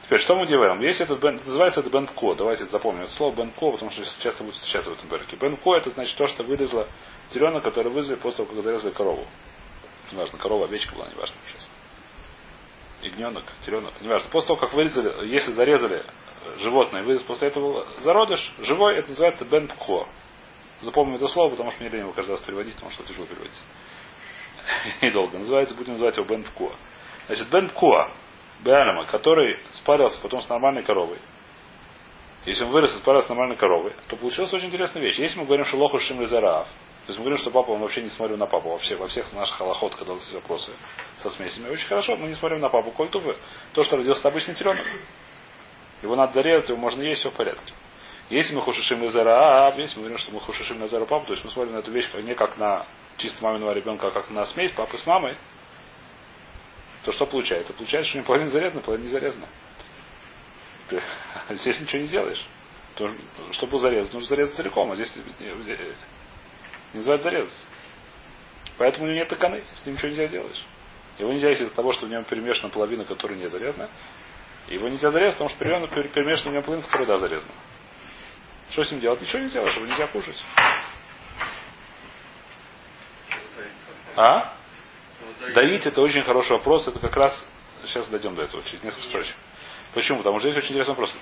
Теперь, 0.04 0.20
что 0.20 0.36
мы 0.36 0.46
делаем? 0.46 0.80
Есть 0.80 1.00
этот 1.00 1.18
бен, 1.20 1.40
называется 1.44 1.80
это 1.80 1.90
бенко. 1.90 2.34
Давайте 2.34 2.66
запомним. 2.66 3.04
Это 3.04 3.12
слово 3.12 3.34
бенко, 3.34 3.72
потому 3.72 3.90
что 3.90 4.04
часто 4.22 4.44
будет 4.44 4.54
встречаться 4.54 4.90
в 4.90 4.92
этом 4.92 5.08
береке. 5.08 5.36
Бенко 5.36 5.74
это 5.74 5.90
значит 5.90 6.16
то, 6.16 6.26
что 6.26 6.44
вылезло 6.44 6.86
теленок, 7.30 7.64
который 7.64 7.90
вылезли 7.90 8.14
после 8.16 8.44
того, 8.44 8.54
как 8.54 8.62
зарезали 8.62 8.92
корову. 8.92 9.26
Неважно, 10.12 10.38
корова, 10.38 10.66
овечка 10.66 10.94
была, 10.94 11.08
неважно 11.08 11.36
сейчас. 11.48 11.68
Ягненок, 13.02 13.44
теленок, 13.64 13.94
неважно. 14.00 14.30
После 14.30 14.48
того, 14.48 14.60
как 14.60 14.72
вырезали, 14.72 15.26
если 15.26 15.52
зарезали 15.52 16.04
животное, 16.58 17.02
вылез 17.02 17.22
после 17.22 17.48
этого 17.48 17.86
зародыш, 18.00 18.54
живой, 18.60 18.96
это 18.96 19.10
называется 19.10 19.44
бенко. 19.44 20.06
Запомним 20.82 21.16
это 21.16 21.28
слово, 21.28 21.50
потому 21.50 21.70
что 21.70 21.82
мне 21.82 21.90
лень 21.90 22.02
его 22.02 22.12
каждый 22.12 22.32
раз 22.32 22.40
переводить, 22.40 22.74
потому 22.74 22.92
что 22.92 23.04
тяжело 23.04 23.26
переводить. 23.26 23.62
Недолго. 25.02 25.38
Называется, 25.38 25.74
будем 25.74 25.92
называть 25.92 26.16
его 26.16 26.26
бенко. 26.26 26.76
Значит, 27.26 27.48
бенко, 27.48 28.10
Беалема, 28.60 29.06
который 29.06 29.58
спарился 29.72 30.18
потом 30.20 30.40
с 30.40 30.48
нормальной 30.48 30.82
коровой, 30.82 31.18
если 32.46 32.64
он 32.64 32.70
вырос 32.70 32.94
и 32.94 32.98
спарился 32.98 33.26
с 33.26 33.30
нормальной 33.30 33.56
коровой, 33.56 33.92
то 34.08 34.16
получилась 34.16 34.52
очень 34.52 34.68
интересная 34.68 35.02
вещь. 35.02 35.18
Если 35.18 35.38
мы 35.38 35.46
говорим, 35.46 35.64
что 35.64 35.76
лоху 35.76 35.98
шим 35.98 36.24
зараав, 36.26 36.68
то 37.06 37.10
есть 37.10 37.18
мы 37.18 37.24
говорим, 37.26 37.38
что 37.38 37.50
папа, 37.50 37.70
он 37.72 37.80
вообще 37.80 38.02
не 38.02 38.08
смотрел 38.08 38.38
на 38.38 38.46
папу 38.46 38.70
во 38.70 38.78
всех, 38.78 38.98
во 38.98 39.08
всех 39.08 39.30
наших 39.34 39.60
аллахот, 39.60 39.94
когда 39.94 40.12
у 40.12 40.16
нас 40.16 40.24
есть 40.24 40.34
вопросы 40.34 40.72
со 41.22 41.28
смесями. 41.28 41.68
Очень 41.68 41.86
хорошо, 41.86 42.16
мы 42.16 42.28
не 42.28 42.34
смотрим 42.34 42.60
на 42.60 42.70
папу. 42.70 42.92
Коль 42.92 43.10
туфы, 43.10 43.36
то, 43.74 43.84
что 43.84 43.98
родился 43.98 44.26
обычный 44.26 44.54
теленок. 44.54 44.86
Его 46.02 46.16
надо 46.16 46.32
зарезать, 46.32 46.70
его 46.70 46.78
можно 46.78 47.02
есть, 47.02 47.20
все 47.20 47.30
в 47.30 47.34
порядке. 47.34 47.74
Если 48.30 48.54
мы 48.54 48.62
хушишим 48.62 49.02
лазара, 49.02 49.74
если 49.76 49.96
мы 49.96 50.04
говорим, 50.04 50.18
что 50.18 50.32
мы 50.32 50.40
хушишим 50.40 50.80
лазара 50.80 51.04
папу, 51.04 51.26
то 51.26 51.32
есть 51.32 51.44
мы 51.44 51.50
смотрим 51.50 51.74
на 51.74 51.80
эту 51.80 51.90
вещь 51.90 52.10
не 52.22 52.34
как 52.34 52.56
на 52.56 52.86
чисто 53.18 53.44
маминого 53.44 53.72
ребенка, 53.72 54.08
а 54.08 54.10
как 54.10 54.30
на 54.30 54.46
смесь 54.46 54.70
папы 54.70 54.96
с 54.96 55.06
мамой, 55.06 55.36
то 57.04 57.12
что 57.12 57.26
получается? 57.26 57.74
Получается, 57.74 58.08
что 58.08 58.16
у 58.16 58.20
него 58.20 58.26
половина 58.28 58.50
зарезана, 58.50 58.80
половина 58.80 59.04
не 59.04 59.12
зарезана. 59.12 59.48
Здесь 61.50 61.80
ничего 61.80 62.00
не 62.00 62.06
сделаешь. 62.06 62.46
То, 62.94 63.12
чтобы 63.52 63.72
был 63.72 63.78
зарез, 63.80 64.10
нужно 64.12 64.28
зарезать 64.28 64.56
целиком, 64.56 64.90
а 64.90 64.94
здесь 64.94 65.12
не 66.94 66.98
называется 66.98 67.30
зарезать. 67.30 67.66
Поэтому 68.78 69.04
у 69.04 69.08
него 69.08 69.18
нет 69.18 69.28
таканы, 69.28 69.62
с 69.74 69.84
ним 69.84 69.94
ничего 69.94 70.08
нельзя 70.08 70.26
сделаешь. 70.26 70.64
Его 71.18 71.32
нельзя 71.32 71.50
из-за 71.50 71.72
того, 71.74 71.92
что 71.92 72.06
в 72.06 72.08
нем 72.08 72.24
перемешана 72.24 72.70
половина, 72.70 73.04
которая 73.04 73.38
не 73.38 73.48
зарезана. 73.48 73.88
Его 74.68 74.88
нельзя 74.88 75.10
зарезать, 75.10 75.38
потому 75.38 75.50
что 75.50 75.58
перемешана 75.58 76.50
в 76.50 76.54
нем 76.54 76.62
половина, 76.62 76.86
которая 76.86 77.06
да 77.08 77.18
зарезана. 77.18 77.52
Что 78.70 78.84
с 78.84 78.90
ним 78.90 79.00
делать? 79.00 79.20
Ничего 79.20 79.40
не 79.40 79.48
сделаешь, 79.48 79.76
его 79.76 79.86
нельзя 79.86 80.06
кушать. 80.06 80.42
А? 84.16 84.54
Давить 85.54 85.86
это 85.86 86.00
очень 86.00 86.24
хороший 86.24 86.52
вопрос. 86.52 86.88
Это 86.88 86.98
как 86.98 87.14
раз 87.16 87.44
сейчас 87.84 88.08
дойдем 88.08 88.34
до 88.34 88.42
этого 88.42 88.62
через 88.64 88.82
несколько 88.82 89.06
строчек. 89.06 89.36
Почему? 89.92 90.18
Потому 90.18 90.40
что 90.40 90.48
здесь 90.48 90.62
очень 90.62 90.70
интересный 90.72 90.92
вопрос. 90.92 91.16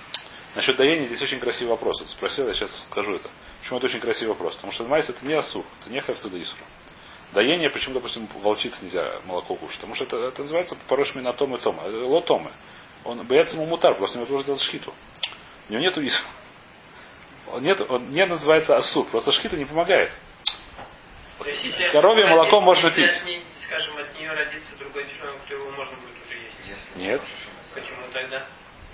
Насчет 0.54 0.76
доения 0.76 1.06
здесь 1.06 1.22
очень 1.22 1.40
красивый 1.40 1.70
вопрос. 1.70 2.00
Вот 2.00 2.10
спросил, 2.10 2.46
я 2.46 2.52
сейчас 2.52 2.84
скажу 2.90 3.14
это. 3.14 3.30
Почему 3.60 3.78
это 3.78 3.86
очень 3.86 4.00
красивый 4.00 4.34
вопрос? 4.34 4.54
Потому 4.56 4.72
что 4.72 4.84
майс 4.84 5.08
это 5.08 5.24
не 5.24 5.32
асур, 5.32 5.64
это 5.80 5.90
не 5.90 6.00
хавсада 6.00 6.40
исур. 6.40 6.58
Доение, 7.32 7.70
почему, 7.70 7.94
допустим, 7.94 8.26
волчице 8.26 8.78
нельзя 8.82 9.20
молоко 9.24 9.54
кушать? 9.54 9.76
Потому 9.76 9.94
что 9.94 10.04
это, 10.04 10.18
это 10.18 10.42
называется 10.42 10.76
порочными 10.88 11.24
на 11.24 11.32
том 11.32 11.56
и 11.56 11.58
том. 11.58 11.78
Лотомы. 11.78 12.52
Он 13.04 13.26
боится 13.26 13.56
ему 13.56 13.66
мутар, 13.66 13.96
просто 13.96 14.18
невозможно 14.18 14.42
сделать 14.42 14.60
шхиту. 14.60 14.92
У 15.68 15.72
него 15.72 15.82
нету 15.82 16.04
ису. 16.04 16.22
Он, 17.48 17.62
нет, 17.62 17.80
он 17.88 18.10
не 18.10 18.24
называется 18.26 18.76
асур, 18.76 19.06
просто 19.08 19.32
шхита 19.32 19.56
не 19.56 19.64
помогает. 19.64 20.12
Коровье 21.92 22.26
молоко 22.26 22.60
можно 22.60 22.90
пить. 22.90 23.10
От 23.10 23.24
ней, 23.24 23.42
скажем, 23.66 23.96
от 23.96 24.14
нее 24.18 24.30
родится 24.30 24.78
другой 24.78 25.04
ребенок, 25.04 25.40
то 25.48 25.54
его 25.54 25.70
можно 25.70 25.96
будет 25.96 26.14
уже 26.26 26.38
есть. 26.38 26.96
Нет. 26.96 27.22
Почему 27.74 28.02
тогда? 28.12 28.46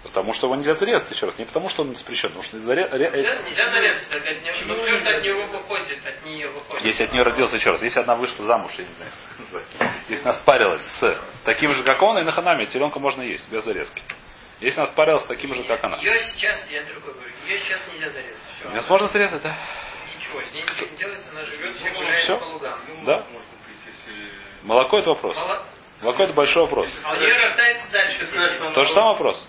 Потому 0.08 0.32
что 0.32 0.46
его 0.46 0.56
нельзя 0.56 0.74
зарезать 0.74 1.10
еще 1.10 1.26
раз. 1.26 1.38
Не 1.38 1.44
потому, 1.44 1.68
что 1.68 1.82
он 1.82 1.94
запрещен, 1.94 2.30
потому 2.30 2.42
что 2.44 2.56
ре- 2.74 2.88
Нельзя, 2.90 3.42
нельзя 3.42 3.70
зарезать, 3.70 4.08
так 4.10 4.26
от 4.26 4.42
него, 4.42 4.56
но 4.66 4.74
все, 4.82 5.00
что 5.00 5.10
от 5.16 5.24
него 5.24 5.46
выходит, 5.46 6.06
от 6.06 6.24
нее 6.24 6.48
выходит. 6.48 6.84
Если 6.86 7.04
от 7.04 7.12
нее 7.12 7.22
родился 7.22 7.56
еще 7.56 7.70
раз, 7.70 7.82
если 7.82 8.00
одна 8.00 8.14
вышла 8.16 8.44
замуж, 8.46 8.72
я 8.78 8.84
не 8.84 8.92
знаю, 8.94 9.64
если 10.08 10.24
она 10.24 10.34
спарилась 10.38 10.82
с 10.98 11.18
таким 11.44 11.74
же, 11.74 11.82
как 11.84 12.00
он, 12.02 12.18
и 12.18 12.22
на 12.22 12.32
ханаме, 12.32 12.66
теленка 12.66 12.98
можно 12.98 13.22
есть, 13.22 13.48
без 13.50 13.64
зарезки. 13.64 14.02
Если 14.60 14.80
она 14.80 14.88
спарилась 14.88 15.22
с 15.22 15.26
таким 15.26 15.54
же, 15.54 15.62
как 15.64 15.84
она. 15.84 15.98
Ее 15.98 16.20
сейчас, 16.34 16.58
я 16.70 16.82
другой 16.84 17.14
говорю, 17.14 17.30
ее 17.46 17.60
сейчас 17.60 17.80
нельзя 17.92 18.08
зарезать. 18.10 18.36
Все. 18.58 18.68
Невозможно 18.70 19.08
зарезать, 19.08 19.42
да? 19.42 19.54
Ничего, 20.18 20.42
с 20.42 20.52
ней 20.52 20.62
ничего 20.62 20.90
не 20.90 20.96
делает, 20.96 21.20
она 21.30 21.44
живет, 21.44 21.76
все 21.76 21.90
Ну, 21.90 21.94
гуляет 21.98 22.24
всё. 22.24 22.38
по 22.38 22.44
лугам. 22.44 22.80
Да? 23.04 23.16
Можно 23.18 23.40
пить, 23.66 23.94
если... 24.06 24.30
Молоко 24.62 24.98
это 24.98 25.10
вопрос. 25.10 25.36
Молоко 26.00 26.22
это 26.24 26.32
большой 26.32 26.62
вопрос. 26.62 26.88
А 27.04 27.12
у 27.12 27.16
нее 27.16 27.36
рождается 27.38 27.90
дальше. 27.92 28.26
То 28.74 28.82
же 28.84 28.92
самый 28.94 29.12
вопрос. 29.12 29.48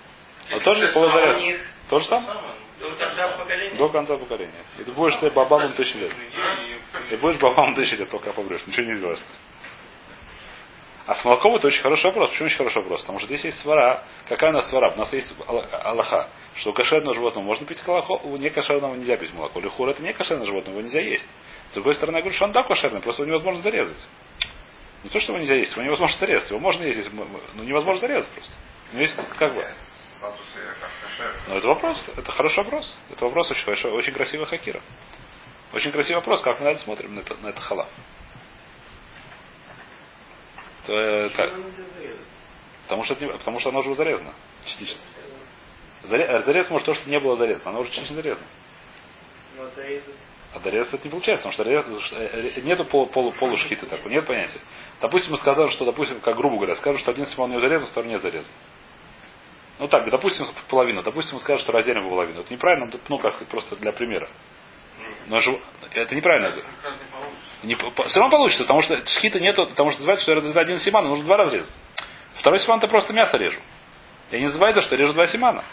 Но 0.52 0.60
тоже 0.60 0.82
Если 0.84 0.94
полная 0.94 1.10
А 1.12 1.18
у 1.18 1.20
зарезка. 1.22 1.42
них 1.44 1.62
То 1.90 2.00
же 2.00 2.06
самое? 2.06 2.40
До 2.80 2.92
конца 2.96 3.28
поколения? 3.38 3.78
До 3.78 3.90
конца 3.90 4.18
поколения. 4.18 4.64
И 4.78 4.84
ты 4.84 4.92
будешь 4.92 5.16
ты 5.18 5.30
бабамом 5.32 5.74
тысячу 5.74 5.98
лет. 5.98 6.12
И 7.12 7.16
будешь 7.18 7.40
бабамом 7.40 7.74
тысячу 7.76 7.98
лет, 7.98 8.10
пока 8.10 8.32
побрешь. 8.32 8.66
Ничего 8.68 8.86
не 8.88 8.96
сделаешь. 8.96 9.20
А 11.06 11.16
с 11.16 11.26
молоком 11.26 11.56
это 11.56 11.68
очень 11.68 11.82
хороший 11.82 12.06
вопрос. 12.06 12.30
Почему 12.30 12.46
очень 12.46 12.58
хороший 12.58 12.78
вопрос? 12.84 13.02
Потому 13.02 13.18
что 13.18 13.28
здесь 13.28 13.44
есть 13.44 13.60
свара. 13.62 14.04
Какая 14.28 14.52
у 14.52 14.54
нас 14.54 14.70
свара? 14.70 14.92
У 14.92 14.98
нас 14.98 15.12
есть 15.12 15.34
алла- 15.48 15.66
Аллаха. 15.84 16.30
Что 16.56 16.72
кошерного 16.72 17.16
животного 17.16 17.44
можно 17.44 17.66
пить 17.66 17.86
молоко, 17.88 18.20
у 18.24 18.38
некошерного 18.38 18.94
нельзя 18.94 19.18
пить 19.18 19.34
молоко. 19.34 19.60
Лихур 19.60 19.90
это 19.90 20.04
не 20.04 20.14
кошерное 20.14 20.46
животное, 20.46 20.72
его 20.74 20.82
нельзя 20.84 21.02
есть. 21.02 21.26
С 21.72 21.74
другой 21.74 21.96
стороны, 21.96 22.18
я 22.18 22.22
говорю, 22.22 22.36
что 22.36 22.46
он 22.46 22.52
да 22.52 22.62
кошерный, 22.64 23.02
просто 23.02 23.24
его 23.24 23.32
невозможно 23.32 23.62
зарезать. 23.62 24.08
Не 25.04 25.10
то, 25.10 25.20
что 25.20 25.32
его 25.32 25.40
нельзя 25.40 25.56
есть, 25.56 25.72
его 25.72 25.82
невозможно 25.82 26.16
зарезать. 26.20 26.50
Его 26.52 26.60
можно 26.60 26.84
есть, 26.84 27.12
но 27.56 27.64
невозможно 27.64 28.02
зарезать 28.02 28.30
просто. 28.32 28.54
Ну, 28.94 29.00
есть 29.00 29.16
как 29.38 29.56
бы. 29.56 29.68
Статус 30.20 30.46
ее 30.56 30.76
как 30.80 30.90
кошер. 31.02 31.34
Но 31.48 31.56
это 31.58 31.68
вопрос, 31.68 32.04
это 32.16 32.32
хороший 32.32 32.58
вопрос. 32.64 32.98
Это 33.10 33.26
вопрос 33.26 33.50
очень 33.52 33.64
хорошо, 33.64 33.92
очень 33.94 34.14
красивый 34.14 34.46
хакира. 34.46 34.82
Очень 35.74 35.92
красивый 35.92 36.18
вопрос, 36.18 36.42
как 36.42 36.60
мы 36.60 36.66
на 36.66 36.70
это 36.70 36.82
смотрим, 36.82 37.16
на 37.16 37.20
это, 37.22 37.36
на 37.38 37.48
это 37.48 37.62
халав. 37.62 37.88
То, 40.86 40.94
э, 40.94 41.30
так, 41.30 41.54
потому, 42.84 43.04
что 43.04 43.16
потому 43.16 43.60
что 43.60 43.70
оно 43.70 43.80
уже 43.80 43.96
зарезано. 43.96 44.34
Частично. 44.66 45.00
Заре- 46.04 46.26
э, 46.26 46.44
зарез 46.44 46.70
может 46.70 46.86
то, 46.86 46.94
что 46.94 47.10
не 47.10 47.20
было 47.20 47.36
зарезано. 47.36 47.70
Оно 47.72 47.82
уже 47.82 47.92
частично 47.92 48.16
зарезано. 48.16 48.48
А 50.52 50.60
дорез 50.60 50.88
это 50.92 51.04
не 51.04 51.12
получается, 51.12 51.48
потому 51.48 51.54
что 51.54 51.64
дорез- 51.64 51.84
потому 51.84 52.02
что, 52.02 52.16
э, 52.16 52.52
э, 52.56 52.62
нету 52.62 52.84
полу, 52.86 53.06
полу, 53.08 53.32
полушхиты 53.34 53.86
такой, 53.86 54.12
нет 54.12 54.26
понятия. 54.26 54.60
Допустим, 55.00 55.32
мы 55.34 55.38
сказали, 55.38 55.70
что, 55.70 55.86
допустим, 55.86 56.20
как 56.22 56.36
грубо 56.36 56.56
говоря, 56.56 56.76
скажем, 56.76 57.00
что 57.00 57.12
один 57.12 57.28
симон 57.28 57.52
не 57.52 57.60
зарезан, 57.60 57.88
второй 57.88 58.10
не 58.10 58.18
зарезан. 58.18 58.52
Ну 59.80 59.88
так, 59.88 60.10
допустим, 60.10 60.46
половину. 60.68 61.02
Допустим, 61.02 61.36
мы 61.36 61.40
скажем, 61.40 61.64
что 61.64 61.72
разделим 61.72 62.08
половину. 62.10 62.42
Это 62.42 62.54
неправильно, 62.54 62.92
ну, 63.08 63.20
как 63.20 63.34
сказать, 63.34 63.48
просто 63.48 63.78
для 63.78 63.94
примера. 63.94 64.30
Но 65.28 65.40
же, 65.40 65.58
это 65.94 66.16
неправильно. 66.16 66.62
Не, 67.64 67.76
все 67.76 68.20
равно 68.20 68.30
получится, 68.30 68.64
потому 68.64 68.82
что 68.82 69.06
шхита 69.08 69.40
нету, 69.40 69.66
потому 69.68 69.92
что 69.92 70.00
называется, 70.00 70.24
что 70.24 70.32
я 70.34 70.38
разрезаю 70.38 70.64
один 70.66 70.80
симан, 70.80 71.06
нужно 71.06 71.26
два 71.26 71.38
разрезать. 71.38 71.74
Второй 72.36 72.60
симан 72.60 72.80
ты 72.80 72.88
просто 72.88 73.14
мясо 73.14 73.38
режу. 73.38 73.60
И 74.32 74.38
не 74.38 74.46
называется, 74.46 74.82
что 74.82 74.96
я 74.96 75.02
режу 75.02 75.14
два 75.14 75.28
симана. 75.28 75.64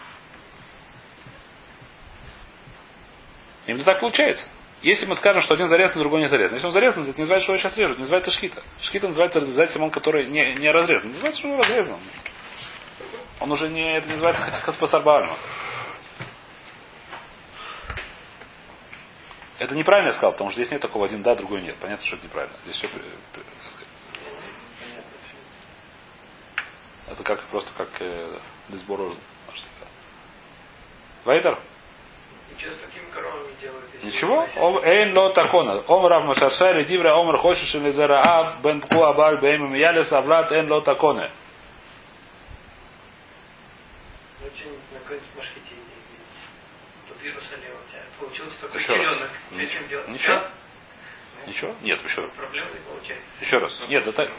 Именно 3.66 3.84
так 3.84 4.00
получается. 4.00 4.46
Если 4.82 5.06
мы 5.06 5.16
скажем, 5.16 5.42
что 5.42 5.54
один 5.54 5.68
зарезан, 5.68 6.00
другой 6.00 6.20
не 6.20 6.28
зарезан. 6.28 6.54
Если 6.54 6.66
он 6.66 6.72
зарезан, 6.72 7.02
это 7.02 7.16
не 7.16 7.22
называется, 7.22 7.44
что 7.44 7.52
его 7.54 7.60
сейчас 7.60 7.76
режут. 7.76 7.96
Не 7.96 8.02
называется 8.02 8.30
шхита. 8.30 8.62
Шхита 8.80 9.08
называется 9.08 9.40
разрезать 9.40 9.72
симон, 9.72 9.90
который 9.90 10.26
не, 10.26 10.54
не 10.54 10.70
разрезан. 10.70 11.08
Не 11.08 11.14
называется, 11.14 11.40
что 11.40 11.48
он 11.48 11.58
разрезан. 11.58 11.98
Он 13.40 13.52
уже 13.52 13.68
не, 13.68 13.96
это 13.96 14.06
не 14.06 14.14
называется 14.14 14.60
хаспасарбальма. 14.62 15.36
Это 19.58 19.74
неправильно 19.74 20.08
я 20.08 20.14
сказал, 20.14 20.32
потому 20.32 20.50
что 20.50 20.60
здесь 20.60 20.72
нет 20.72 20.82
такого 20.82 21.06
один 21.06 21.22
да, 21.22 21.34
другой 21.34 21.62
нет. 21.62 21.76
Понятно, 21.76 22.04
что 22.04 22.16
это 22.16 22.26
неправильно. 22.26 22.56
Здесь 22.64 22.76
все, 22.76 22.88
это 27.08 27.22
как 27.22 27.42
просто 27.46 27.70
как 27.76 27.88
э, 28.00 28.38
лесборо. 28.68 29.12
Вайдер? 31.24 31.58
И 32.54 32.60
что 32.60 32.70
с 32.72 32.76
такими 32.78 33.10
коровами 33.10 33.52
делают? 33.60 34.04
Ничего. 34.04 34.46
Ом- 34.56 34.84
Эйн 34.84 35.16
ло 35.16 35.30
такона. 35.30 35.82
Ом 35.86 36.06
рав 36.06 36.24
машаршай 36.24 36.84
дивра 36.84 37.14
омр 37.14 37.38
хочешь 37.38 37.74
или 37.74 37.90
зараа 37.90 38.58
бен 38.62 38.80
пку 38.80 39.02
абаль 39.02 39.40
бейм 39.40 39.74
ялес 39.74 40.12
авлад 40.12 40.52
эйн 40.52 40.70
ло 40.70 40.80
таконе. 40.82 41.30
Ну, 44.40 44.95
что-нибудь 45.06 45.26
на 45.30 45.32
какой-нибудь 45.32 45.36
машкете 45.36 45.74
Тут 47.08 47.22
Иерусалим 47.22 47.70
у 47.70 47.90
тебя 47.90 48.02
получился 48.18 48.60
такой 48.62 48.80
Еще 48.80 48.96
раз. 48.96 48.98
теленок. 48.98 49.30
Ним 49.52 49.88
делать? 49.88 50.08
Ничего. 50.08 50.38
Всё? 50.38 51.46
Ничего? 51.46 51.76
Нет, 51.82 52.02
еще 52.02 52.20
раз. 52.22 52.30
Проблемы 52.32 52.70
не 52.70 52.80
получается. 52.80 53.24
Еще 53.40 53.58
раз. 53.58 53.82
Нет, 53.88 54.06
это... 54.06 54.30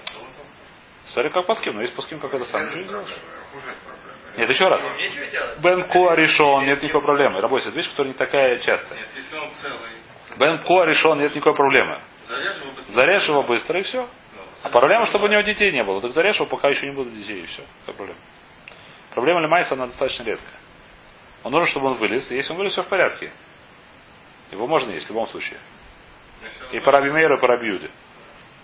Смотри, 1.05 1.31
как 1.31 1.45
паским, 1.45 1.73
но 1.75 1.81
есть 1.81 1.95
паским, 1.95 2.19
как 2.19 2.33
это 2.33 2.43
сам. 2.45 2.61
Ничего. 2.77 3.05
Нет, 4.35 4.49
еще 4.49 4.67
раз. 4.67 4.81
Делать. 5.31 5.59
Бен 5.59 5.83
Куа 5.83 6.15
решен, 6.15 6.65
нет 6.65 6.83
никакой 6.83 7.01
проблемы. 7.01 7.39
Работает 7.39 7.73
вещь, 7.73 7.89
которая 7.89 8.11
не 8.11 8.17
такая 8.17 8.59
частая. 8.59 8.99
Нет, 8.99 9.09
если 9.15 9.37
он 9.37 9.53
целый, 9.61 9.97
Бен 10.37 10.63
Куа 10.63 10.85
решен, 10.85 11.17
нет 11.19 11.33
никакой 11.33 11.55
проблемы. 11.55 12.01
зарежь 12.27 12.57
его 12.57 12.71
быстро. 12.71 12.91
Зарежь 12.91 13.27
его 13.29 13.43
быстро 13.43 13.79
и 13.79 13.83
все. 13.83 14.09
А 14.63 14.69
проблема, 14.69 15.05
чтобы 15.05 15.27
у 15.27 15.29
него 15.29 15.41
детей 15.41 15.71
не 15.71 15.83
было. 15.83 16.01
Так 16.01 16.11
зарежь 16.11 16.35
его, 16.35 16.45
пока 16.47 16.67
еще 16.67 16.85
не 16.87 16.93
будет 16.93 17.13
детей, 17.15 17.41
и 17.41 17.45
все. 17.45 17.63
Какая 17.85 17.95
проблема? 17.95 18.19
Проблема 19.11 19.41
Лемайса, 19.41 19.73
она 19.75 19.87
достаточно 19.87 20.23
редкая. 20.23 20.56
Он 21.47 21.53
нужен, 21.53 21.69
чтобы 21.69 21.87
он 21.87 21.93
вылез. 21.93 22.29
И 22.29 22.35
если 22.35 22.51
он 22.51 22.57
вылез, 22.57 22.73
все 22.73 22.83
в 22.83 22.89
порядке. 22.89 23.31
Его 24.51 24.67
можно 24.67 24.91
есть 24.91 25.05
в 25.05 25.09
любом 25.09 25.27
случае. 25.27 25.57
И 26.73 26.79
по 26.81 26.91
Раби 26.91 27.09
Мейру, 27.09 27.37
и 27.37 27.39
по 27.39 27.47
Раби 27.47 27.69
Юде. 27.69 27.89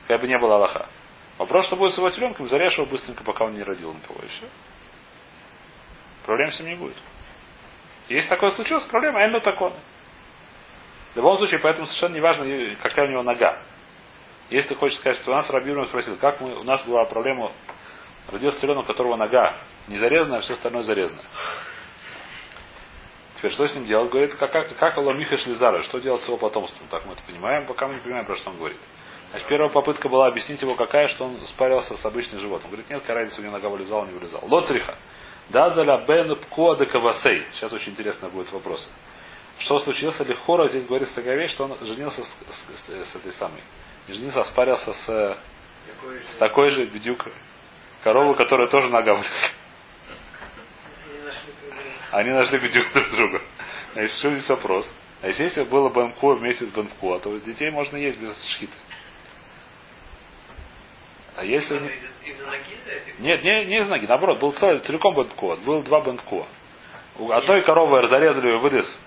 Как 0.09 0.19
бы 0.19 0.27
не 0.27 0.37
было 0.37 0.57
Аллаха. 0.57 0.89
Вопрос, 1.37 1.65
что 1.67 1.77
будет 1.77 1.93
с 1.93 1.97
его 1.97 2.09
теленком, 2.09 2.49
зарежь 2.49 2.77
его 2.77 2.85
быстренько, 2.85 3.23
пока 3.23 3.45
он 3.45 3.53
не 3.53 3.63
родил 3.63 3.93
никого, 3.93 4.19
и 4.21 4.27
все. 4.27 4.45
Проблем 6.25 6.51
с 6.51 6.59
ним 6.59 6.69
не 6.71 6.75
будет. 6.75 6.97
Если 8.09 8.27
такое 8.27 8.51
случилось, 8.51 8.83
проблема, 8.83 9.23
а 9.23 9.39
такое. 9.39 9.71
В 11.13 11.15
любом 11.15 11.37
случае, 11.37 11.61
поэтому 11.61 11.85
совершенно 11.85 12.15
не 12.15 12.21
важно, 12.21 12.75
какая 12.81 13.07
у 13.07 13.11
него 13.11 13.23
нога. 13.23 13.59
Если 14.49 14.69
ты 14.69 14.75
хочешь 14.75 14.97
сказать, 14.97 15.19
что 15.19 15.31
у 15.31 15.35
нас 15.35 15.49
Рабиурин 15.49 15.85
спросил, 15.85 16.17
как 16.17 16.41
мы, 16.41 16.53
у 16.53 16.63
нас 16.63 16.83
была 16.85 17.05
проблема, 17.05 17.53
родился 18.29 18.59
теленок, 18.59 18.83
у 18.83 18.87
которого 18.87 19.15
нога 19.15 19.55
не 19.87 19.97
зарезана, 19.97 20.39
а 20.39 20.41
все 20.41 20.51
остальное 20.51 20.83
зарезано. 20.83 21.21
Теперь 23.43 23.55
что 23.55 23.67
с 23.67 23.75
ним 23.75 23.85
делать? 23.85 24.09
Говорит, 24.09 24.33
как, 24.35 24.53
как, 24.53 24.73
как 24.77 24.97
Аламиха 24.97 25.35
Шлизара, 25.35 25.81
что 25.81 25.99
делать 25.99 26.21
с 26.21 26.27
его 26.27 26.37
потомством? 26.37 26.87
Так 26.89 27.05
мы 27.05 27.11
это 27.11 27.23
понимаем, 27.23 27.65
пока 27.67 27.89
мы 27.89 27.95
не 27.95 27.99
понимаем, 27.99 28.25
про 28.25 28.37
что 28.37 28.51
он 28.51 28.55
говорит. 28.57 28.77
Значит, 29.31 29.49
первая 29.49 29.69
попытка 29.69 30.07
была 30.07 30.27
объяснить 30.27 30.61
его, 30.61 30.75
какая, 30.75 31.09
что 31.09 31.25
он 31.25 31.45
спарился 31.47 31.97
с 31.97 32.05
обычным 32.05 32.39
животным. 32.39 32.67
Он 32.67 32.71
говорит, 32.71 32.89
нет, 32.89 33.01
какая 33.01 33.15
разница, 33.17 33.41
у 33.41 33.43
него 33.43 33.51
нога 33.51 33.67
вылезала, 33.67 34.05
не 34.05 34.13
вылезала. 34.13 34.45
Лоцриха. 34.47 34.95
Да 35.49 35.71
заля 35.71 35.97
бен 36.07 36.33
пкоа 36.37 36.77
де 36.77 36.85
кавасей. 36.85 37.45
Сейчас 37.51 37.73
очень 37.73 37.91
интересно 37.91 38.29
будет 38.29 38.49
вопрос. 38.53 38.89
Что 39.59 39.77
случилось? 39.79 40.17
Лихора 40.21 40.69
здесь 40.69 40.85
говорится 40.85 41.13
такая 41.13 41.35
вещь, 41.35 41.51
что 41.51 41.65
он 41.65 41.77
женился 41.81 42.23
с, 42.23 42.27
с- 42.27 42.85
с- 42.85 43.11
с 43.11 43.15
этой 43.17 43.33
самой. 43.33 43.61
Не 44.07 44.13
женился, 44.13 44.39
а 44.39 44.45
спарился 44.45 44.93
с, 44.93 45.05
Такой 45.85 46.17
же. 46.21 46.27
с 46.29 46.35
такой 46.37 46.69
же 46.69 46.85
бедюк 46.85 47.25
коровы, 48.05 48.35
которая 48.35 48.69
тоже 48.69 48.87
нога 48.89 49.15
вылезла. 49.15 49.49
Они 52.13 52.29
нашли 52.29 52.59
бедюк 52.59 52.93
друг 52.93 53.09
друга. 53.09 53.41
Значит, 53.93 54.17
что 54.17 54.31
здесь 54.31 54.47
вопрос? 54.47 54.91
А 55.23 55.27
если 55.27 55.43
если 55.45 55.63
было 55.63 55.89
бенко 55.89 56.35
вместе 56.35 56.67
с 56.67 56.71
бенко, 56.71 57.19
то 57.19 57.35
детей 57.39 57.71
можно 57.71 57.97
есть 57.97 58.19
без 58.19 58.31
шхиты. 58.49 58.73
А 61.35 61.43
если... 61.43 61.77
Из- 62.23 62.39
ноги? 62.45 62.77
Нет, 63.17 63.43
не, 63.43 63.65
не 63.65 63.79
из 63.79 63.89
ноги, 63.89 64.05
наоборот, 64.05 64.39
был 64.39 64.51
целый, 64.51 64.79
целиком 64.81 65.15
бендко. 65.15 65.55
Было 65.65 65.81
два 65.81 66.01
бендко. 66.01 66.45
У 67.17 67.31
одной 67.31 67.63
коровы 67.63 68.07
зарезали 68.07 68.51
и 68.53 68.57
вылез 68.57 68.99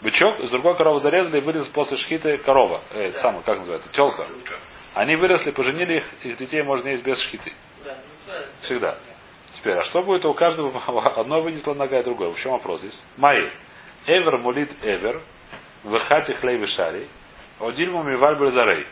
бычок, 0.00 0.40
с 0.42 0.50
другой 0.50 0.76
коровы 0.76 0.98
зарезали 0.98 1.38
и 1.38 1.40
вылез 1.40 1.68
после 1.68 1.98
шхиты 1.98 2.38
корова. 2.38 2.82
Э, 2.90 3.04
это 3.04 3.18
самое, 3.20 3.44
как 3.44 3.58
называется, 3.58 3.90
телка. 3.92 4.26
Они 4.94 5.14
выросли, 5.14 5.52
поженили 5.52 5.98
их, 5.98 6.04
их 6.24 6.36
детей 6.36 6.62
можно 6.62 6.88
есть 6.88 7.04
без 7.04 7.20
шхиты. 7.20 7.52
Да, 7.84 7.96
ну 7.96 8.32
да. 8.32 8.44
Всегда. 8.62 8.98
Теперь, 9.54 9.78
а 9.78 9.82
что 9.82 10.02
будет 10.02 10.24
у 10.26 10.34
каждого? 10.34 10.72
Одно 11.16 11.40
вынесло 11.40 11.74
нога, 11.74 12.00
и 12.00 12.04
другое. 12.04 12.30
В 12.30 12.38
чем 12.38 12.52
вопрос 12.52 12.80
здесь? 12.80 13.02
Мои. 13.16 13.50
Эвер 14.06 14.38
мулит 14.38 14.70
эвер. 14.82 15.22
Вехати 15.84 16.32
хлей 16.32 16.58
вишари. 16.58 17.08
Одильму 17.58 18.02
миваль 18.02 18.36
зарей. 18.52 18.86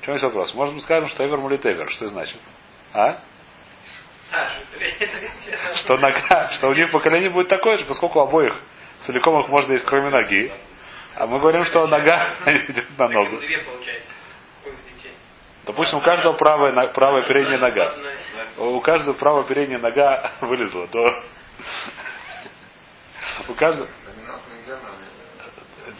В 0.00 0.04
чем 0.04 0.14
есть 0.14 0.24
вопрос? 0.24 0.54
Может 0.54 0.74
мы 0.74 0.80
скажем, 0.80 1.08
что 1.08 1.24
эвер 1.24 1.38
мулит 1.38 1.64
эвер. 1.64 1.88
Что 1.90 2.06
это 2.06 2.14
значит? 2.14 2.38
А? 2.92 3.20
Что 5.76 5.96
нога, 5.96 6.48
что 6.48 6.68
у 6.68 6.74
них 6.74 6.90
поколение 6.90 7.30
будет 7.30 7.48
такое 7.48 7.76
же, 7.78 7.84
поскольку 7.84 8.18
у 8.18 8.22
обоих 8.22 8.56
целиком 9.02 9.40
их 9.40 9.48
можно 9.48 9.72
есть, 9.72 9.84
кроме 9.84 10.10
ноги. 10.10 10.52
А 11.14 11.26
мы 11.26 11.38
говорим, 11.38 11.64
что 11.64 11.86
нога 11.86 12.34
идет 12.46 12.86
на 12.98 13.08
ногу. 13.08 13.38
Две 13.38 13.58
получается. 13.58 14.12
У 14.64 14.68
их 14.68 14.76
детей. 14.84 15.12
Допустим, 15.64 15.98
у 15.98 16.02
каждого 16.02 16.32
правая, 16.34 16.88
правая 16.88 17.22
передняя 17.28 17.58
нога. 17.58 17.94
У 18.58 18.80
каждого 18.80 19.16
правая 19.16 19.44
передняя 19.44 19.78
нога 19.78 20.32
вылезла. 20.40 20.88
То... 20.88 21.06
У 23.48 23.54
каждого... 23.54 23.88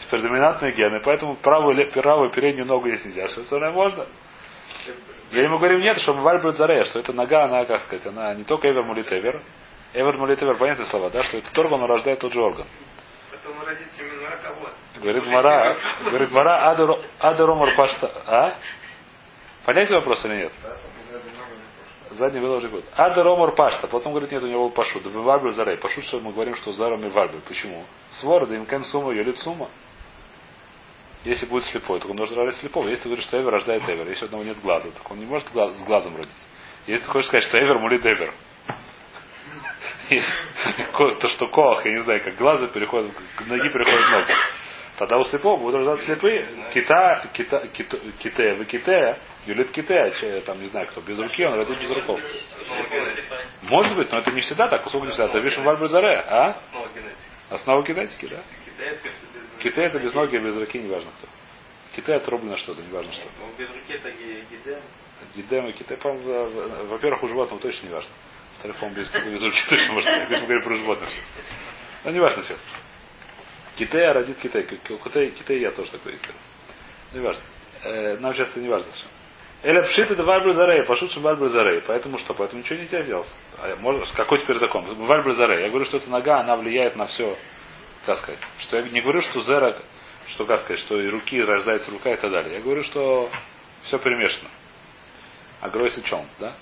Теперь 0.01 0.23
доминантные 0.23 0.73
гены, 0.73 1.01
поэтому 1.05 1.37
правую, 1.37 1.89
правую 1.93 2.31
переднюю 2.31 2.67
ногу 2.67 2.89
есть 2.89 3.05
нельзя. 3.05 3.29
Что 3.29 3.43
остальное 3.43 3.71
можно? 3.71 4.07
Я 5.31 5.45
ему 5.45 5.59
говорю, 5.59 5.79
нет, 5.79 5.99
что 5.99 6.15
Мваль 6.15 6.43
будет 6.43 6.57
зарея, 6.57 6.83
что 6.85 6.99
эта 6.99 7.13
нога, 7.13 7.45
она, 7.45 7.65
как 7.65 7.81
сказать, 7.83 8.05
она 8.07 8.35
не 8.35 8.43
только 8.45 8.69
эвер 8.69 8.83
мулит 8.83 9.13
эвер. 9.13 9.41
Эвер 9.95 10.17
мулит 10.17 10.43
эвер, 10.43 10.57
понятные 10.57 10.87
слова, 10.87 11.11
да, 11.11 11.23
что 11.23 11.39
этот 11.39 11.57
орган, 11.59 11.83
он 11.83 11.89
рождает 11.89 12.19
тот 12.19 12.33
же 12.33 12.41
орган. 12.41 12.67
Потом 13.31 13.55
родится 13.65 14.03
именно 14.03 14.37
кого 14.37 14.69
Говорит 15.01 15.27
Мара, 15.27 15.77
говорит 16.05 16.31
Мара, 16.31 16.71
ада 17.19 17.47
ромар 17.47 17.75
пашта, 17.75 18.13
а? 18.27 18.55
Понятие 19.65 19.99
вопрос 19.99 20.25
или 20.25 20.37
нет? 20.37 20.53
Задний 22.11 22.41
выложи 22.41 22.69
будет. 22.69 22.85
Ада 22.97 23.23
ромар 23.23 23.55
пашта. 23.55 23.87
Потом 23.87 24.13
говорит, 24.13 24.33
нет, 24.33 24.43
у 24.43 24.47
него 24.47 24.69
пашут. 24.71 25.05
Да 25.05 25.11
вальбер 25.11 25.53
зарей. 25.53 25.79
Пашут, 25.79 26.05
что 26.05 26.21
мы 26.21 26.33
говорим, 26.33 26.55
что 26.57 26.73
заром 26.73 27.05
и 27.07 27.09
вальбер. 27.09 27.41
Почему? 27.47 27.85
Свора, 28.11 28.47
им 28.47 28.67
кен 28.67 28.85
сумма, 28.85 29.13
юлит 29.13 29.39
сумма. 29.39 29.71
Если 31.25 31.47
будет 31.47 31.65
слепой, 31.65 32.01
то 32.01 32.09
он 32.09 32.17
должен 32.17 32.37
рождать 32.37 32.57
слепого. 32.57 32.89
Если 32.89 33.05
ты 33.05 33.09
говоришь, 33.09 33.25
что 33.27 33.41
Эвер 33.41 33.53
рождает 33.53 33.89
Эвер, 33.89 34.09
если 34.09 34.25
у 34.25 34.27
одного 34.27 34.45
нет 34.45 34.61
глаза, 34.61 34.91
так 34.91 35.09
он 35.11 35.21
не 35.21 35.27
может 35.27 35.49
с 35.49 35.83
глазом 35.85 36.17
родить. 36.17 36.33
Если 36.87 37.07
ты 37.07 37.13
хочешь 37.13 37.29
сказать, 37.29 37.45
что 37.45 37.59
Эвер 37.61 37.79
мулит 37.79 38.05
Эвер, 38.05 38.35
то 41.21 41.29
что 41.29 41.49
Коах, 41.49 41.85
я 41.87 41.93
не 41.93 42.03
знаю, 42.03 42.23
как 42.25 42.37
глаза 42.37 42.67
переходят, 42.67 43.13
ноги 43.47 43.69
переходят 43.69 44.11
ноги. 44.11 44.33
Тогда 45.07 45.19
у 45.19 45.25
слепого 45.25 45.57
будут 45.59 45.77
рождаться 45.81 46.05
слепые. 46.07 46.49
Кита, 46.73 47.29
кита, 47.33 47.67
кита, 47.69 47.99
китея, 48.23 48.55
вы 48.55 48.65
китея, 48.67 49.19
юлит 49.47 49.71
китея, 49.73 50.11
че- 50.13 50.41
там 50.43 50.61
не 50.61 50.67
знаю 50.67 50.87
кто, 50.89 51.01
без 51.01 51.19
руки, 51.19 51.45
он 51.45 51.55
родит 51.55 51.77
без 51.81 51.91
руков. 51.91 52.21
Может 53.63 53.97
быть, 53.97 54.13
но 54.13 54.19
это 54.19 54.31
не 54.31 54.41
всегда 54.43 54.69
так, 54.69 54.85
поскольку 54.85 55.07
не 55.07 55.13
всегда. 55.13 55.29
Это 55.29 55.39
вишен 55.41 55.65
вальбер 55.65 55.89
заре, 55.89 56.19
а? 56.19 56.57
Основа 57.51 57.83
генетики, 57.83 58.27
да? 58.27 58.41
Китай 59.59 59.87
это, 59.87 59.99
без 59.99 60.15
ноги, 60.15 60.37
без 60.39 60.57
руки, 60.57 60.79
неважно 60.79 61.11
кто. 61.19 61.29
Китай 61.97 62.17
отрублено 62.17 62.57
что-то, 62.57 62.81
неважно 62.83 63.13
что. 63.13 63.25
Ну, 63.41 63.47
без 63.59 63.69
руки 63.71 63.93
это 63.93 64.11
гидем. 64.11 64.79
Гидем 65.35 65.67
и 65.69 65.73
Китай, 65.73 65.97
по-моему, 65.97 66.45
в- 66.45 66.51
в- 66.51 66.89
во-первых, 66.91 67.23
у 67.25 67.29
животного 67.29 67.61
точно 67.61 67.87
не 67.89 67.93
важно. 67.93 68.11
Во-вторых, 68.55 68.77
по-моему, 68.79 69.01
без, 69.01 69.11
без 69.11 69.43
руки 69.43 69.59
точно 69.69 69.93
можно 69.95 70.11
если 70.11 70.35
мы 70.37 70.43
говорим 70.43 70.63
про 70.63 70.75
животных. 70.75 71.09
Но 72.05 72.11
не 72.13 72.21
важно 72.21 72.43
сейчас. 72.45 72.59
Китай 73.77 74.13
родит 74.13 74.39
Китай. 74.39 74.65
Китай, 74.65 75.31
Китай 75.31 75.59
я 75.59 75.71
тоже 75.71 75.91
такой 75.91 76.15
искал. 76.15 76.35
Не 77.13 77.21
важно. 77.21 77.43
Э, 77.85 78.17
нам 78.19 78.35
сейчас 78.35 78.51
это 78.51 78.61
не 78.61 78.69
важно. 78.69 78.87
совершенно. 78.91 79.23
Эля 79.63 79.83
пшит 79.83 80.11
это 80.11 80.25
вальбр 80.25 80.55
зарей, 80.55 80.85
пошут 80.87 81.17
вальбр 81.17 81.49
зарей. 81.49 81.83
Поэтому 81.87 82.19
что? 82.19 82.35
Поэтому 82.35 82.63
ничего 82.63 82.81
нельзя 82.81 83.03
сделать. 83.03 83.29
А 83.59 83.77
какой 84.17 84.39
теперь 84.39 84.57
закон? 84.57 84.85
Вальбр 85.07 85.33
зарей. 85.35 85.63
Я 85.63 85.69
говорю, 85.69 85.85
что 85.85 85.99
эта 85.99 86.11
нога, 86.11 86.41
она 86.41 86.57
влияет 86.57 86.97
на 86.97 87.07
все, 87.07 87.39
как 88.05 88.19
сказать. 88.19 88.41
Что 88.59 88.79
я 88.79 88.89
не 88.89 89.01
говорю, 89.01 89.21
что 89.23 89.41
зера, 89.43 89.77
что 90.29 90.45
как 90.47 90.63
сказать, 90.63 90.81
что 90.81 91.01
и 91.01 91.09
руки 91.09 91.41
рождается 91.41 91.93
рука 91.93 92.13
и 92.13 92.17
так 92.17 92.33
далее. 92.33 92.55
Я 92.55 92.61
говорю, 92.61 92.83
что 92.83 93.31
все 93.85 93.99
перемешано. 93.99 94.51
А 95.61 95.69
гройс 95.69 95.97
и 95.97 96.03
чон, 96.03 96.27
да? 96.41 96.55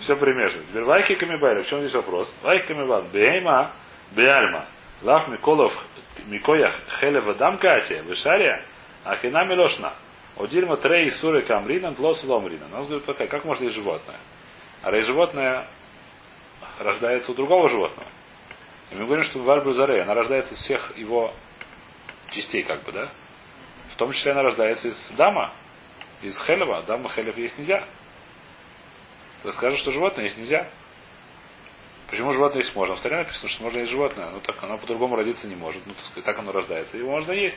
Все 0.00 0.14
примешано. 0.16 0.62
Теперь 0.68 0.84
вайки 0.84 1.16
камибайля. 1.16 1.64
В 1.64 1.66
чем 1.66 1.80
здесь 1.80 1.94
вопрос? 1.94 2.32
Вайки 2.42 2.68
камибайля. 2.68 3.08
Бейма, 3.08 3.72
беальма. 4.12 4.66
Лав 5.02 5.28
Миколов, 5.28 5.72
Микоях, 6.26 6.74
Хелева 7.00 7.34
Дамкатия, 7.34 8.02
Вишария, 8.02 8.62
Ахина 9.04 9.44
Милошна. 9.46 9.94
Одильма 10.36 10.76
Трей 10.76 11.10
Суры 11.10 11.44
Камрина, 11.44 11.94
Тлос 11.94 12.22
Ломрина. 12.24 12.68
Нас 12.68 12.86
говорит, 12.86 13.04
такая, 13.04 13.28
как 13.28 13.44
может 13.44 13.62
есть 13.62 13.74
животное? 13.74 14.18
А 14.82 14.90
рей 14.90 15.02
животное 15.02 15.66
рождается 16.78 17.32
у 17.32 17.34
другого 17.34 17.68
животного. 17.68 18.08
И 18.90 18.94
мы 18.94 19.06
говорим, 19.06 19.24
что 19.24 19.38
Вальбу 19.40 19.70
Зарей, 19.72 20.02
она 20.02 20.14
рождается 20.14 20.54
из 20.54 20.60
всех 20.60 20.96
его 20.96 21.32
частей, 22.30 22.62
как 22.62 22.82
бы, 22.84 22.92
да? 22.92 23.10
В 23.92 23.96
том 23.96 24.12
числе 24.12 24.32
она 24.32 24.42
рождается 24.42 24.88
из 24.88 25.12
дама, 25.16 25.52
из 26.22 26.36
Хелева. 26.44 26.82
Дама 26.82 27.10
Хелев 27.10 27.36
есть 27.36 27.58
нельзя. 27.58 27.84
Ты 29.42 29.52
скажешь, 29.52 29.80
что 29.80 29.92
животное 29.92 30.24
есть 30.24 30.38
нельзя. 30.38 30.68
Почему 32.10 32.32
животное 32.32 32.62
есть 32.62 32.74
можно? 32.74 32.96
В 32.96 33.00
Таре 33.00 33.18
написано, 33.18 33.48
что 33.48 33.62
можно 33.62 33.78
есть 33.78 33.90
животное. 33.92 34.30
Ну 34.30 34.40
так 34.40 34.60
оно 34.64 34.78
по-другому 34.78 35.14
родиться 35.14 35.46
не 35.46 35.54
может. 35.54 35.86
Ну, 35.86 35.94
так, 35.94 36.04
сказать, 36.04 36.24
так 36.24 36.38
оно 36.40 36.50
рождается. 36.50 36.96
Его 36.96 37.12
можно 37.12 37.30
есть. 37.30 37.56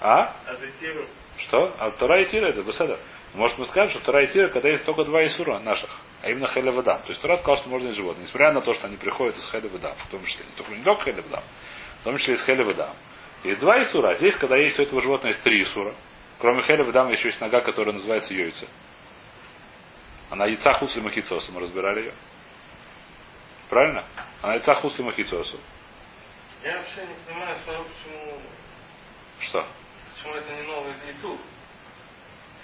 А? 0.00 0.36
А 0.44 0.56
затем 0.56 1.06
Что? 1.38 1.74
А 1.78 1.90
Тора 1.92 2.20
и 2.20 2.26
Тира 2.26 2.48
это 2.48 2.62
беседа. 2.62 2.98
Может 3.32 3.58
мы 3.58 3.64
скажем, 3.66 3.90
что 3.90 4.00
Тора 4.04 4.24
и 4.24 4.26
Тира, 4.26 4.50
когда 4.50 4.68
есть 4.68 4.84
только 4.84 5.04
два 5.04 5.26
Исура 5.26 5.58
наших, 5.58 5.88
а 6.22 6.28
именно 6.28 6.48
Вода. 6.70 6.98
То 6.98 7.08
есть 7.08 7.22
Тора 7.22 7.38
сказал, 7.38 7.56
что 7.56 7.68
можно 7.70 7.86
есть 7.86 7.96
животное. 7.96 8.24
Несмотря 8.24 8.52
на 8.52 8.60
то, 8.60 8.74
что 8.74 8.88
они 8.88 8.98
приходят 8.98 9.36
из 9.36 9.50
Хеле 9.50 9.70
Вода, 9.70 9.94
в 9.94 10.10
том 10.10 10.22
числе. 10.24 10.44
Не 10.44 10.52
только, 10.56 10.74
не 10.74 10.84
только 10.84 11.02
Хеле 11.04 11.22
Вода, 11.22 11.42
в 12.00 12.04
том 12.04 12.18
числе 12.18 12.34
из 12.34 12.66
Вода. 12.66 12.94
Есть 13.42 13.60
два 13.60 13.82
Исура, 13.82 14.10
а 14.10 14.14
здесь, 14.16 14.36
когда 14.36 14.56
есть 14.56 14.78
у 14.78 14.82
этого 14.82 15.00
животного, 15.00 15.32
есть 15.32 15.42
три 15.42 15.62
Исура. 15.62 15.94
Кроме 16.38 16.60
Вода 16.60 17.08
еще 17.08 17.28
есть 17.28 17.40
нога, 17.40 17.62
которая 17.62 17.94
называется 17.94 18.34
Йойца. 18.34 18.66
Она 20.28 20.44
яйца 20.44 20.72
хусли 20.74 21.00
махицоса, 21.00 21.52
мы 21.52 21.60
разбирали 21.60 22.00
ее. 22.00 22.14
Правильно? 23.68 24.04
Она 24.42 24.54
яйца 24.54 24.74
хусли 24.74 25.02
махицосу. 25.02 25.58
Я 26.62 26.78
вообще 26.78 27.06
не 27.06 27.14
понимаю, 27.26 27.56
что, 27.58 27.84
почему, 27.84 28.40
Что? 29.40 29.66
почему 30.14 30.34
это 30.34 30.52
не 30.52 30.62
новое 30.62 30.94
яйцу. 31.06 31.38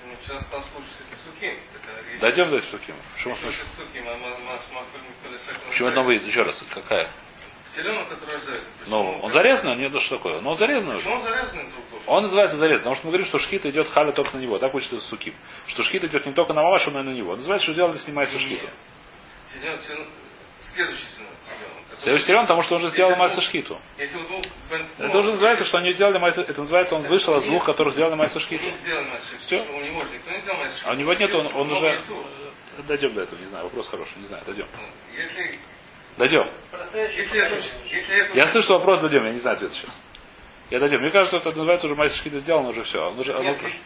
Ты 0.00 0.06
мне 0.08 0.16
вчера 0.22 0.40
сказал, 0.40 0.62
что 0.62 0.78
лучше 0.78 0.90
с 0.90 1.24
суким. 1.24 1.52
Это 1.52 2.20
Дойдем 2.20 2.50
до 2.50 2.60
Суким. 2.62 2.96
Почему, 3.14 3.34
Если 3.34 3.62
с 3.62 3.76
суким, 3.76 4.08
а 4.08 4.16
почему 5.68 5.88
это 5.88 5.96
новый 5.96 6.16
Еще 6.18 6.42
раз, 6.42 6.64
какая? 6.74 7.08
Теленок, 7.74 8.08
который 8.10 8.34
рождается. 8.34 8.68
Ну, 8.86 9.20
он 9.22 9.32
зарезанный, 9.32 9.76
нет, 9.76 9.92
ну 9.92 10.00
что 10.00 10.16
такое? 10.16 10.40
Ну, 10.40 10.50
он 10.50 10.56
зарезанный 10.56 10.96
уже. 10.96 11.04
Почему 11.04 11.20
он 11.20 11.22
зарезанный 11.22 11.70
друг? 11.70 11.84
Он 12.06 12.22
называется 12.22 12.56
зарезанный, 12.58 12.80
потому 12.80 12.96
что 12.96 13.06
мы 13.06 13.10
говорим, 13.12 13.26
что 13.26 13.38
шхита 13.38 13.70
идет 13.70 13.88
халя 13.88 14.12
только 14.12 14.36
на 14.36 14.40
него. 14.40 14.58
Так 14.58 14.74
учится 14.74 15.00
суким. 15.00 15.34
Что 15.68 15.82
шхита 15.82 16.06
идет 16.06 16.26
не 16.26 16.32
только 16.32 16.52
на 16.52 16.62
мамашу, 16.62 16.90
но 16.90 17.00
и 17.00 17.04
на 17.04 17.10
него. 17.10 17.34
Называется, 17.34 17.64
что 17.64 17.72
сделали, 17.72 17.96
снимается 17.96 18.38
шхита. 18.38 18.68
Следующий 20.74 21.04
который- 21.04 21.98
Следующий 21.98 22.26
теленок, 22.26 22.44
потому 22.44 22.62
что 22.62 22.76
он 22.76 22.80
же 22.80 22.90
сделал 22.90 23.14
майса 23.16 23.40
шхиту. 23.42 23.78
Если 23.98 24.16
был 24.16 24.42
Бен- 24.70 24.88
Это 24.98 25.18
уже 25.18 25.32
называется, 25.32 25.64
что 25.66 25.78
они 25.78 25.92
сделали 25.92 26.18
майса... 26.18 26.40
Это 26.40 26.61
называется, 26.61 26.94
он 26.94 27.06
вышел 27.06 27.37
из 27.37 27.44
двух, 27.44 27.64
которых 27.64 27.94
сделали 27.94 28.14
майса 28.14 28.40
шхиту. 28.40 28.64
Всё. 29.46 29.62
У 29.62 29.80
него 29.80 30.04
же 30.04 30.12
никто 30.14 30.30
не 30.30 30.40
сделал 30.40 30.58
майса 30.58 30.80
А 30.85 30.90
у 30.92 30.94
него 30.94 31.12
нет, 31.14 31.35
он, 31.35 31.46
он 31.54 31.72
уже... 31.72 32.02
Дойдем 32.88 33.14
до 33.14 33.22
этого, 33.22 33.38
не 33.38 33.46
знаю, 33.46 33.64
вопрос 33.64 33.88
хороший, 33.88 34.16
не 34.16 34.26
знаю, 34.26 34.42
дойдем. 34.46 34.66
Если, 35.14 35.58
Дойдем. 36.16 36.50
если 36.90 37.40
это, 37.40 37.62
если 37.85 38.16
это 38.16 38.35
Я 38.35 38.48
слышу, 38.48 38.64
что 38.64 38.74
вопрос 38.78 39.00
дойдем, 39.00 39.24
я 39.26 39.32
не 39.32 39.40
знаю 39.40 39.56
ответ 39.56 39.74
сейчас. 39.74 39.90
Я 40.70 40.80
дойдем. 40.80 41.00
Мне 41.00 41.11
кажется, 41.11 41.37
это 41.37 41.50
называется 41.50 41.87
уже 41.87 41.96
майса 41.96 42.16
шхита 42.16 42.38
сделано, 42.38 42.70
уже 42.70 42.82
все. 42.85 43.08
Он 43.08 43.18
уже, 43.18 43.35
Нет, 43.35 43.61
есть, 43.62 43.82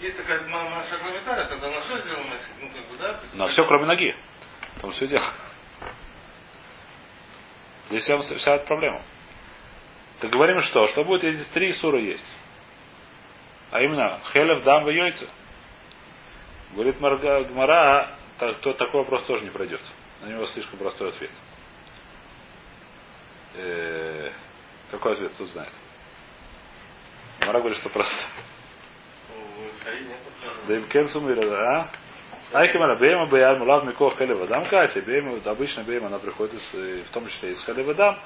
есть 0.00 0.16
такая 0.16 0.40
наша 0.48 0.96
главитария, 0.96 1.44
тогда 1.44 1.68
на 1.70 1.82
что 1.82 1.98
сделано 1.98 2.28
майса? 2.28 2.48
Ну, 2.58 2.68
как 2.74 2.86
бы, 2.88 2.96
да? 2.98 3.20
На 3.34 3.48
все, 3.48 3.64
кроме 3.66 3.84
ноги. 3.84 4.16
Там 4.80 4.92
все 4.92 5.06
дело. 5.06 5.24
Здесь 7.88 8.02
вся, 8.02 8.18
вся 8.20 8.54
эта 8.56 8.66
проблема. 8.66 9.02
Так 10.20 10.30
говорим 10.30 10.60
что? 10.62 10.86
Что 10.88 11.04
будет, 11.04 11.24
если 11.24 11.44
три 11.52 11.72
сура 11.74 12.00
есть? 12.00 12.26
А 13.70 13.80
именно, 13.80 14.20
хелев, 14.32 14.64
дам, 14.64 14.88
яйца. 14.88 15.28
Говорит 16.72 17.00
Марга, 17.00 17.44
Гмара, 17.44 18.16
так, 18.38 18.58
то, 18.60 18.72
такой 18.72 19.02
вопрос 19.02 19.24
тоже 19.24 19.44
не 19.44 19.50
пройдет. 19.50 19.80
На 20.20 20.26
него 20.26 20.46
слишком 20.46 20.78
простой 20.78 21.08
ответ. 21.08 21.30
Э, 23.54 24.30
какой 24.90 25.12
ответ 25.12 25.32
тут 25.36 25.48
знает? 25.48 25.72
Мара 27.40 27.60
говорит, 27.60 27.78
что 27.78 27.88
просто. 27.88 28.26
Да 30.66 30.76
им 30.76 30.88
кенсум 30.88 31.28
а? 31.28 31.90
Айкимара 32.52 32.96
бейма 32.96 33.26
бейар 33.26 33.58
мулав 33.58 33.84
микох 33.84 34.16
хелев 34.16 34.42
адам 34.42 34.64
кати. 34.66 35.00
Бейма, 35.00 35.40
обычно 35.44 35.84
бейма, 35.84 36.06
она 36.06 36.18
приходит 36.18 36.54
из, 36.54 37.06
в 37.06 37.10
том 37.12 37.28
числе 37.28 37.50
из 37.50 37.64
хелев 37.64 37.88
адам. 37.88 38.18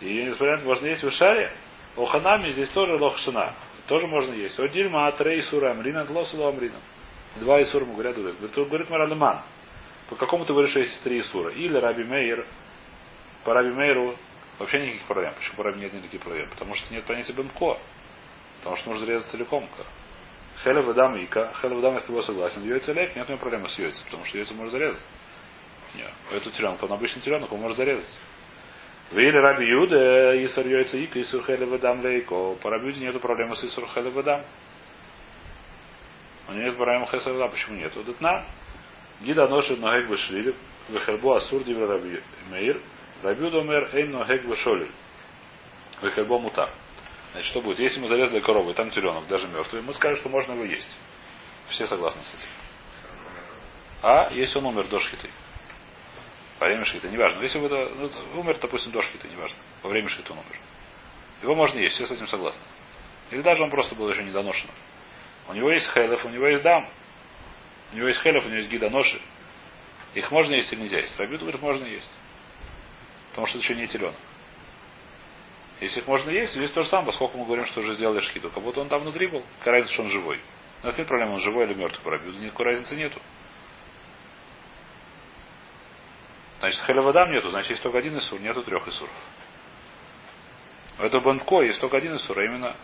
И 0.00 0.24
несмотря 0.24 0.58
на 0.58 0.64
можно 0.64 0.86
есть 0.86 1.02
в 1.02 1.10
шаре. 1.12 1.52
Оханами 1.96 2.50
здесь 2.50 2.70
тоже 2.70 2.96
лохшина. 2.96 3.54
Тоже 3.86 4.06
можно 4.06 4.34
есть. 4.34 4.58
Одильма 4.58 5.06
атрей 5.06 5.42
сура 5.42 5.70
амрина, 5.70 6.04
длосу 6.04 6.44
амрина. 6.44 6.80
Два 7.36 7.60
Исура 7.62 7.84
ему 7.84 7.94
говорят, 7.94 8.16
говорит 8.16 8.90
Маралиман. 8.90 9.42
По 10.08 10.14
какому 10.14 10.44
ты 10.44 10.52
говоришь, 10.52 10.70
что 10.70 10.80
есть 10.80 11.02
три 11.02 11.18
Исура? 11.20 11.50
Или 11.50 11.76
Раби 11.76 12.04
Мейер, 12.04 12.46
по 13.44 13.54
Раби 13.54 13.70
Мейеру 13.70 14.14
вообще 14.58 14.80
никаких 14.80 15.06
проблем. 15.06 15.34
Почему 15.34 15.56
по 15.56 15.64
Раби 15.64 15.80
нет 15.80 15.92
никаких 15.92 16.20
проблем? 16.20 16.48
Потому 16.50 16.74
что 16.76 16.92
нет 16.94 17.04
понятия 17.04 17.32
Бемко. 17.32 17.78
Потому 18.58 18.76
что 18.76 18.90
нужно 18.90 19.06
резать 19.06 19.30
целиком. 19.30 19.68
Хелев 20.64 20.88
Адам 20.88 21.16
Ика. 21.16 21.52
Хелев 21.60 21.78
Адам, 21.78 21.94
я 21.94 22.00
с 22.00 22.04
тобой 22.04 22.22
согласен. 22.24 22.64
Йойца 22.64 22.92
лек, 22.92 23.14
нет 23.14 23.26
у 23.28 23.32
него 23.32 23.40
проблемы 23.40 23.68
с 23.68 23.78
Йойцем, 23.78 24.04
потому 24.06 24.24
что 24.24 24.38
Йойца 24.38 24.54
может 24.54 24.72
зарезать. 24.72 25.04
Нет. 25.94 26.10
Эту 26.32 26.50
теленку, 26.50 26.86
он 26.86 26.92
обычный 26.92 27.20
теленок, 27.22 27.52
он 27.52 27.60
может 27.60 27.76
зарезать. 27.76 28.18
Или 29.12 29.36
Раби 29.36 29.66
Юда, 29.66 30.44
Исур 30.44 30.66
Йойца 30.66 30.96
Ика, 30.96 31.20
Исур 31.20 31.44
Хелев 31.44 31.72
Адам 31.72 32.00
Лейко. 32.02 32.54
По 32.62 32.70
Раби 32.70 32.86
Юде 32.86 33.06
нету 33.06 33.20
проблемы 33.20 33.54
с 33.54 33.64
Исур 33.64 33.86
Хелев 33.88 34.16
Адам. 34.16 34.42
У 36.48 36.52
него 36.52 36.64
нет 36.64 36.76
проблемы 36.76 37.06
Хесавда, 37.06 37.48
почему 37.48 37.76
нет? 37.76 37.94
Вот 37.94 38.08
это 38.08 38.44
Гида 39.20 39.48
ношит 39.48 39.78
ногек 39.80 40.10
бешлили, 40.10 40.54
вехербо 40.88 41.36
асур 41.36 41.62
дивра 41.62 41.86
раби 41.86 42.20
мейр, 42.50 42.80
раби 43.22 43.50
домер 43.50 43.90
эйн 43.94 44.10
ногек 44.10 44.44
бешолиль. 44.44 44.90
Вехербо 46.02 46.38
мутар. 46.38 46.70
Значит, 47.34 47.50
что 47.50 47.60
будет? 47.60 47.80
Если 47.80 47.98
мы 47.98 48.06
зарезали 48.06 48.38
корову, 48.38 48.70
и 48.70 48.74
там 48.74 48.90
теленок, 48.90 49.26
даже 49.26 49.48
мертвый, 49.48 49.82
мы 49.82 49.92
скажем, 49.94 50.20
что 50.20 50.28
можно 50.28 50.52
его 50.52 50.64
есть. 50.64 50.88
Все 51.68 51.84
согласны 51.84 52.22
с 52.22 52.32
этим. 52.32 52.48
А 54.02 54.30
если 54.30 54.58
он 54.58 54.66
умер 54.66 54.86
до 54.86 55.00
шхиты? 55.00 55.28
Во 56.60 56.66
время 56.66 56.84
шхиты, 56.84 57.08
неважно. 57.08 57.42
Если 57.42 57.58
бы 57.58 57.66
это, 57.66 57.92
ну, 57.96 58.40
умер, 58.40 58.58
допустим, 58.60 58.92
до 58.92 59.02
шхиты, 59.02 59.26
неважно. 59.26 59.56
Во 59.82 59.90
время 59.90 60.08
шхиты 60.08 60.32
он 60.32 60.38
умер. 60.38 60.60
Его 61.42 61.56
можно 61.56 61.80
есть, 61.80 61.96
все 61.96 62.06
с 62.06 62.12
этим 62.12 62.28
согласны. 62.28 62.62
Или 63.32 63.42
даже 63.42 63.64
он 63.64 63.70
просто 63.70 63.96
был 63.96 64.08
еще 64.08 64.22
недоношен. 64.22 64.70
У 65.48 65.54
него 65.54 65.72
есть 65.72 65.90
хелев, 65.90 66.24
у 66.24 66.28
него 66.28 66.46
есть 66.46 66.62
дам. 66.62 66.88
У 67.92 67.96
него 67.96 68.06
есть 68.06 68.20
хелев, 68.20 68.44
у 68.44 68.48
него 68.48 68.58
есть 68.58 68.70
гидоноши. 68.70 69.20
Их 70.14 70.30
можно 70.30 70.54
есть 70.54 70.72
или 70.72 70.82
нельзя 70.82 71.00
есть? 71.00 71.18
Рабют 71.18 71.40
говорит, 71.40 71.60
можно 71.60 71.84
есть. 71.84 72.10
Потому 73.30 73.48
что 73.48 73.58
это 73.58 73.66
еще 73.66 73.74
не 73.74 73.88
теленок. 73.88 74.14
Если 75.80 76.00
их 76.00 76.06
можно 76.06 76.30
есть, 76.30 76.54
здесь 76.54 76.70
то 76.70 76.82
же 76.82 76.88
самое, 76.88 77.08
поскольку 77.08 77.38
мы 77.38 77.44
говорим, 77.44 77.66
что 77.66 77.80
уже 77.80 77.94
сделали 77.94 78.20
шхиту. 78.20 78.50
Как 78.50 78.62
будто 78.62 78.80
он 78.80 78.88
там 78.88 79.02
внутри 79.02 79.26
был. 79.26 79.42
Какая 79.58 79.74
разница, 79.74 79.92
что 79.94 80.02
он 80.02 80.08
живой. 80.08 80.40
У 80.82 80.86
нас 80.86 80.96
нет 80.96 81.06
проблемы, 81.06 81.34
он 81.34 81.40
живой 81.40 81.64
или 81.64 81.74
мертвый 81.74 82.16
рабиуду. 82.16 82.38
Никакой 82.38 82.66
разницы 82.66 82.94
нету. 82.96 83.20
Значит, 86.60 86.80
хелевадам 86.86 87.30
нету, 87.30 87.50
значит, 87.50 87.70
есть 87.70 87.82
только 87.82 87.98
один 87.98 88.16
исур, 88.16 88.40
нету 88.40 88.62
трех 88.62 88.86
исуров. 88.88 89.12
У 90.98 91.02
этого 91.02 91.22
бандко 91.22 91.60
есть 91.62 91.80
только 91.80 91.96
один 91.96 92.16
исур, 92.16 92.38
а 92.38 92.44
именно 92.44 92.76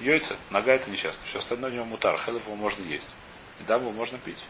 Яйца, 0.00 0.36
нога 0.50 0.74
это 0.74 0.90
несчастно. 0.90 1.24
Все 1.26 1.38
остальное 1.38 1.70
у 1.70 1.74
него 1.74 1.84
мутар. 1.86 2.18
Хелев 2.18 2.44
его 2.44 2.56
можно 2.56 2.82
есть. 2.84 3.08
И 3.60 3.64
дам 3.64 3.80
его 3.80 3.92
можно 3.92 4.18
пить. 4.18 4.42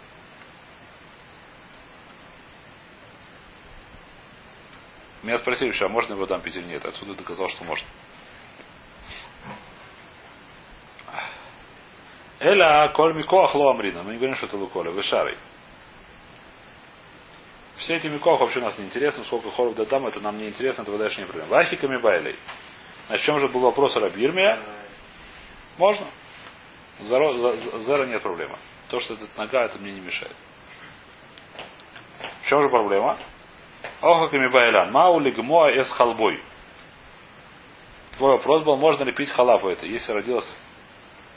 Меня 5.27 5.39
спросили, 5.39 5.73
что 5.73 5.87
а 5.87 5.89
можно 5.89 6.15
его 6.15 6.25
дам 6.25 6.41
пить 6.41 6.55
или 6.55 6.67
нет. 6.67 6.85
Отсюда 6.85 7.15
доказал, 7.15 7.49
что 7.49 7.65
можно. 7.65 7.85
Эля 12.39 12.93
коль 12.95 13.13
микоах 13.13 13.53
ло. 13.57 13.73
Мы 13.73 13.83
не 13.83 13.91
говорим, 13.91 14.37
что 14.37 14.47
это 14.47 14.57
луколя. 14.57 14.93
Вы 14.93 15.03
шарой. 15.03 15.37
Все 17.79 17.97
эти 17.97 18.07
микох 18.07 18.39
вообще 18.39 18.61
нас 18.61 18.79
не 18.79 18.85
интересно. 18.85 19.25
Сколько 19.25 19.51
хоров 19.51 19.75
дадам, 19.75 20.07
это 20.07 20.21
нам 20.21 20.39
не 20.39 20.49
интересно. 20.49 20.83
Это 20.83 20.97
дальше 20.97 21.19
не 21.21 21.27
проблема. 21.27 21.51
Вахиками 21.51 21.97
байлей. 21.97 22.39
На 23.09 23.19
чем 23.19 23.41
же 23.41 23.49
был 23.49 23.63
вопрос 23.63 23.97
о 23.97 24.01
Рабирме? 24.01 24.61
Можно. 25.77 26.07
Зеро, 27.01 27.37
за, 27.37 27.81
зера 27.81 28.07
нет 28.07 28.23
проблемы. 28.23 28.57
То, 28.91 29.01
что 29.01 29.15
это 29.15 29.27
нога, 29.37 29.65
это 29.65 29.77
мне 29.79 29.91
не 29.91 30.01
мешает. 30.01 30.37
В 32.43 32.47
чем 32.47 32.63
же 32.63 32.69
проблема? 32.69 33.19
Охаками 34.01 34.49
байлян. 34.53 34.93
Маули 34.93 35.31
гмоа 35.31 35.71
эс 35.71 35.91
халбой. 35.91 36.41
Твой 38.17 38.33
вопрос 38.33 38.63
был, 38.63 38.77
можно 38.77 39.05
ли 39.05 39.13
пить 39.13 39.31
халаву 39.31 39.69
это, 39.69 39.87
если 39.87 40.13
родилась 40.13 40.57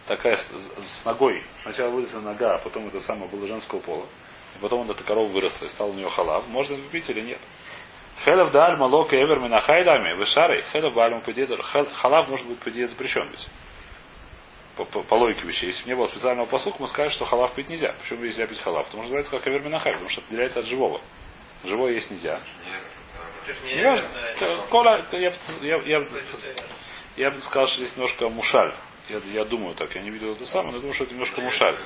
такая 0.08 0.36
с, 0.36 0.42
с 0.42 1.06
ногой. 1.06 1.44
Сначала 1.62 1.90
выросла 1.90 2.22
нога, 2.22 2.56
а 2.56 2.60
потом 2.60 2.88
это 2.88 3.02
самое 3.02 3.30
было 3.30 3.46
женского 3.48 3.80
пола. 3.80 4.06
И 4.56 4.62
потом 4.62 4.90
эта 4.90 5.04
корова 5.04 5.28
выросла 5.28 5.66
и 5.66 5.70
стал 5.70 5.90
у 5.90 5.94
нее 5.94 6.10
халав. 6.10 6.48
Можно 6.48 6.76
ли 6.76 6.84
пить 6.92 7.10
или 7.10 7.22
нет? 7.22 7.40
Хелев 8.24 8.52
да 8.52 8.68
альма 8.68 8.86
лока 8.86 9.16
эвер 9.16 9.40
минахайдами. 9.40 10.14
Вы 10.14 10.26
шары. 10.26 10.64
Хелев 10.74 10.94
да 10.94 11.06
альма 11.06 11.22
Халав 11.94 12.30
может 12.30 12.48
быть, 12.48 12.60
по 12.60 12.70
идее, 12.70 12.88
запрещен 12.88 13.28
ведь 13.30 13.48
по, 14.80 14.86
по, 14.86 15.04
по 15.04 15.16
логике 15.16 15.46
вещей. 15.46 15.68
Если 15.68 15.84
бы 15.84 15.90
не 15.90 15.96
было 15.96 16.08
специального 16.08 16.46
послуга, 16.46 16.78
мы 16.80 16.88
скажем, 16.88 17.12
что 17.12 17.26
халав 17.26 17.54
пить 17.54 17.70
нельзя. 17.70 17.94
Почему 18.02 18.24
нельзя 18.24 18.48
пить 18.48 18.60
халав? 18.62 18.86
Потому 18.86 19.04
что 19.04 19.14
называется 19.14 19.32
как 19.32 19.46
аверминахай, 19.46 19.94
потому 19.94 20.10
что 20.10 20.22
отделяется 20.22 20.60
от 20.60 20.66
живого. 20.66 21.02
Живое 21.64 21.94
есть 21.94 22.10
нельзя. 22.12 22.40
Не 23.64 23.84
важно. 23.84 24.68
Кола, 24.70 25.06
я, 25.12 25.34
я, 25.62 25.78
я, 25.78 26.08
я 27.18 27.32
бы 27.32 27.42
сказал, 27.42 27.68
что 27.68 27.78
здесь 27.78 27.96
немножко 27.96 28.30
мушаль. 28.30 28.74
Я, 29.10 29.18
я 29.34 29.46
думаю 29.46 29.74
так, 29.74 29.94
я 29.96 30.02
не 30.02 30.12
видел 30.12 30.34
это 30.34 30.46
самое, 30.46 30.74
но 30.74 30.80
думаю, 30.80 30.94
что 30.94 31.04
это 31.06 31.14
немножко 31.14 31.42
мушаль. 31.42 31.78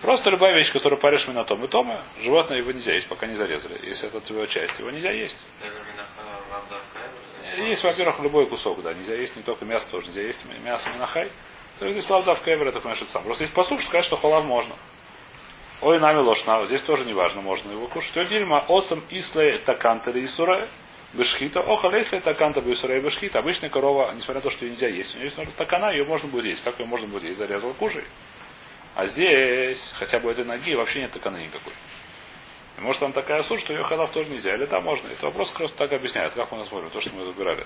Просто 0.00 0.30
любая 0.30 0.54
вещь, 0.54 0.72
которую 0.72 0.98
паришь 0.98 1.26
на 1.26 1.44
том 1.44 1.62
и 1.64 1.68
том, 1.68 2.02
животное 2.20 2.58
его 2.58 2.72
нельзя 2.72 2.94
есть, 2.94 3.06
пока 3.08 3.26
не 3.26 3.34
зарезали. 3.34 3.86
Если 3.86 4.08
это 4.08 4.20
его 4.32 4.46
часть, 4.46 4.78
его 4.78 4.90
нельзя 4.90 5.12
есть. 5.12 5.38
Есть, 7.58 7.84
во-первых, 7.84 8.18
любой 8.20 8.46
кусок, 8.46 8.82
да. 8.82 8.94
Нельзя 8.94 9.14
есть 9.14 9.36
не 9.36 9.42
только 9.42 9.66
мясо 9.66 9.90
тоже, 9.90 10.06
нельзя 10.06 10.22
есть 10.22 10.40
мясо 10.64 10.88
минахай. 10.94 11.30
То 11.78 11.86
есть 11.86 11.98
здесь 11.98 12.10
лавдавка 12.10 12.52
эвер, 12.52 12.68
это 12.68 12.78
это 12.78 13.06
сам. 13.06 13.22
Просто 13.24 13.44
есть 13.44 13.54
послуг, 13.54 13.82
сказать, 13.82 14.06
что 14.06 14.16
халав 14.16 14.44
можно. 14.44 14.74
Ой, 15.80 16.00
нами 16.00 16.18
ложна. 16.18 16.66
Здесь 16.66 16.82
тоже 16.82 17.04
не 17.04 17.12
важно, 17.12 17.40
можно 17.40 17.70
его 17.70 17.86
кушать. 17.86 18.16
Ой, 18.16 18.26
дильма, 18.26 18.64
осам 18.68 19.04
исле 19.10 19.58
таканта 19.58 20.10
исура 20.24 20.66
бешхита. 21.12 21.60
Оха, 21.60 21.88
если 21.96 22.18
таканта 22.18 22.60
бешхита 22.60 22.96
и 22.96 23.00
бешхита. 23.00 23.38
Обычная 23.38 23.70
корова, 23.70 24.12
несмотря 24.12 24.36
на 24.36 24.40
то, 24.40 24.50
что 24.50 24.64
ее 24.64 24.72
нельзя 24.72 24.88
есть, 24.88 25.14
у 25.14 25.18
нее 25.18 25.30
есть 25.34 25.56
такана, 25.56 25.92
ее 25.92 26.04
можно 26.04 26.28
будет 26.28 26.46
есть. 26.46 26.64
Как 26.64 26.80
ее 26.80 26.86
можно 26.86 27.06
будет 27.06 27.24
есть? 27.24 27.38
Зарезал, 27.38 27.74
кушай. 27.74 28.04
А 28.96 29.06
здесь, 29.06 29.80
хотя 29.98 30.18
бы 30.18 30.32
этой 30.32 30.44
ноги, 30.44 30.74
вообще 30.74 31.00
нет 31.00 31.12
таканы 31.12 31.36
никакой. 31.44 31.72
И 32.76 32.80
может 32.80 33.00
там 33.00 33.12
такая 33.12 33.44
суть, 33.44 33.60
что 33.60 33.72
ее 33.72 33.84
халав 33.84 34.10
тоже 34.10 34.30
нельзя. 34.30 34.56
Или 34.56 34.66
там 34.66 34.82
можно. 34.82 35.06
Это 35.06 35.26
вопрос 35.26 35.50
просто 35.52 35.76
так 35.76 35.92
объясняет. 35.92 36.32
Как 36.32 36.50
мы 36.50 36.64
смотрим, 36.64 36.90
то, 36.90 37.00
что 37.00 37.14
мы 37.14 37.24
выбирали. 37.24 37.64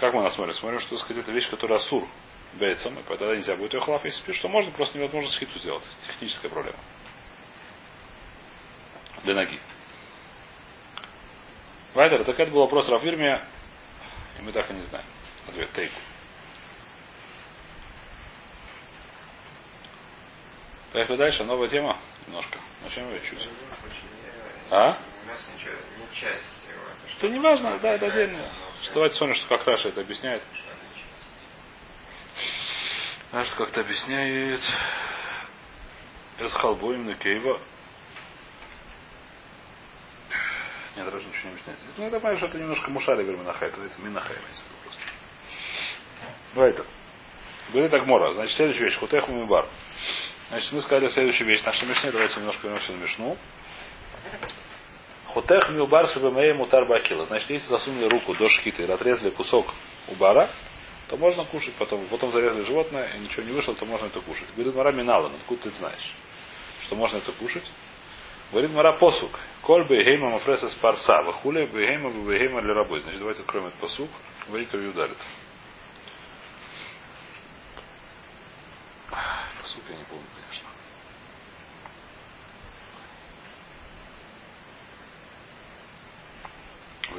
Как 0.00 0.14
мы 0.14 0.22
нас 0.22 0.34
смотрим? 0.34 0.80
Что 0.80 0.96
сказать, 0.96 1.22
это 1.22 1.32
вещь, 1.32 1.50
которая 1.50 1.78
асур 1.78 2.08
бейцем, 2.54 2.98
и 2.98 3.02
тогда 3.02 3.34
нельзя 3.34 3.56
будет 3.56 3.74
ее 3.74 3.80
хлаф. 3.80 4.04
Если 4.04 4.22
пишет, 4.24 4.40
что 4.40 4.48
можно, 4.48 4.70
просто 4.72 4.98
невозможно 4.98 5.30
схиту 5.30 5.58
сделать. 5.58 5.84
Техническая 6.06 6.50
проблема. 6.50 6.78
Для 9.24 9.34
ноги. 9.34 9.60
Вайдер, 11.94 12.24
так 12.24 12.38
это 12.38 12.50
был 12.50 12.60
вопрос 12.60 12.88
Рафирме, 12.88 13.46
и 14.38 14.42
мы 14.42 14.52
так 14.52 14.70
и 14.70 14.74
не 14.74 14.80
знаем. 14.80 15.06
Ответ 15.46 15.70
тейк. 15.72 15.92
Поехали 20.92 21.16
дальше. 21.16 21.44
Новая 21.44 21.68
тема. 21.68 21.98
Немножко. 22.26 22.58
Начнем 22.82 23.08
ее 23.10 23.20
чуть. 23.22 23.48
А? 24.70 24.98
Это 27.18 27.28
не 27.28 27.38
важно, 27.38 27.78
да, 27.78 27.94
это 27.94 28.06
отдельно. 28.06 28.50
Что 28.82 28.94
давайте 28.94 29.16
смотрим, 29.16 29.36
что 29.36 29.48
как 29.48 29.66
Раша 29.66 29.88
это 29.88 30.00
объясняет. 30.00 30.42
Раша 33.32 33.56
как-то 33.56 33.80
объясняет. 33.80 34.60
Из 36.38 36.52
халбоим 36.52 37.06
на 37.06 37.14
кейва. 37.14 37.60
Нет, 40.96 41.10
даже 41.10 41.26
ничего 41.26 41.48
не 41.48 41.50
объясняет. 41.52 41.78
Ну, 41.96 42.06
это 42.06 42.16
понимаешь, 42.18 42.38
что 42.38 42.48
это 42.48 42.58
немножко 42.58 42.90
мушали 42.90 43.22
верминахай, 43.22 43.68
это 43.68 43.78
минахай. 44.02 44.36
Давайте. 46.54 46.84
Говорит 47.72 47.94
Агмора. 47.94 48.32
Значит, 48.34 48.54
следующая 48.54 48.84
вещь. 48.84 48.98
Хутех 48.98 49.26
мумибар. 49.28 49.66
Значит, 50.50 50.70
мы 50.72 50.82
сказали 50.82 51.08
следующую 51.08 51.48
вещь. 51.48 51.62
Наша 51.64 51.86
Мишне, 51.86 52.12
давайте 52.12 52.38
немножко 52.38 52.66
вернемся 52.66 52.92
на 52.92 52.96
Мишну. 52.96 53.38
Хотех 55.32 55.70
миубар 55.70 56.06
шабамея 56.08 56.52
мутар 56.52 56.84
бакила. 56.84 57.24
Значит, 57.24 57.48
если 57.48 57.68
засунули 57.68 58.08
руку 58.10 58.34
до 58.34 58.50
шкиты 58.50 58.82
или 58.82 58.92
отрезали 58.92 59.30
кусок 59.30 59.72
убара, 60.08 60.50
то 61.12 61.18
можно 61.18 61.44
кушать 61.44 61.74
потом. 61.74 62.06
Потом 62.06 62.32
зарезали 62.32 62.64
животное, 62.64 63.06
и 63.14 63.18
ничего 63.18 63.42
не 63.42 63.52
вышло, 63.52 63.74
то 63.74 63.84
можно 63.84 64.06
это 64.06 64.22
кушать. 64.22 64.48
Говорит 64.56 64.74
Мара 64.74 64.92
Минала, 64.92 65.26
откуда 65.26 65.64
ты 65.64 65.70
знаешь, 65.72 66.14
что 66.86 66.96
можно 66.96 67.18
это 67.18 67.32
кушать? 67.32 67.70
Говорит 68.50 68.70
Мара 68.70 68.94
посук. 68.94 69.38
Коль 69.60 69.84
бейгейма 69.84 70.30
мафреса 70.30 70.70
с 70.70 70.74
парса. 70.76 71.22
Вахуле 71.22 71.66
бейгейма 71.66 72.08
бейгейма 72.08 72.62
для 72.62 72.72
рабой. 72.72 73.02
Значит, 73.02 73.20
давайте 73.20 73.42
откроем 73.42 73.66
этот 73.66 73.78
посук. 73.78 74.08
Ваикар 74.48 74.80
Юдарит. 74.80 75.18
Посук 79.60 79.84
я 79.90 79.96
не 79.96 80.04
помню, 80.04 80.24
конечно. 80.34 80.68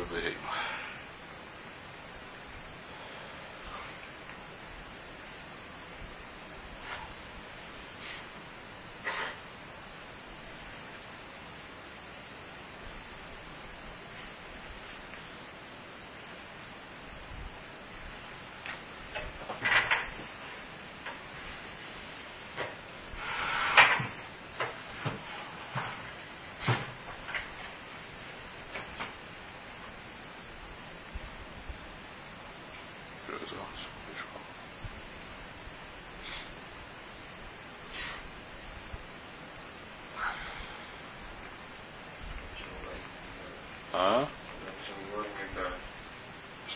Бейгейма. 0.10 0.73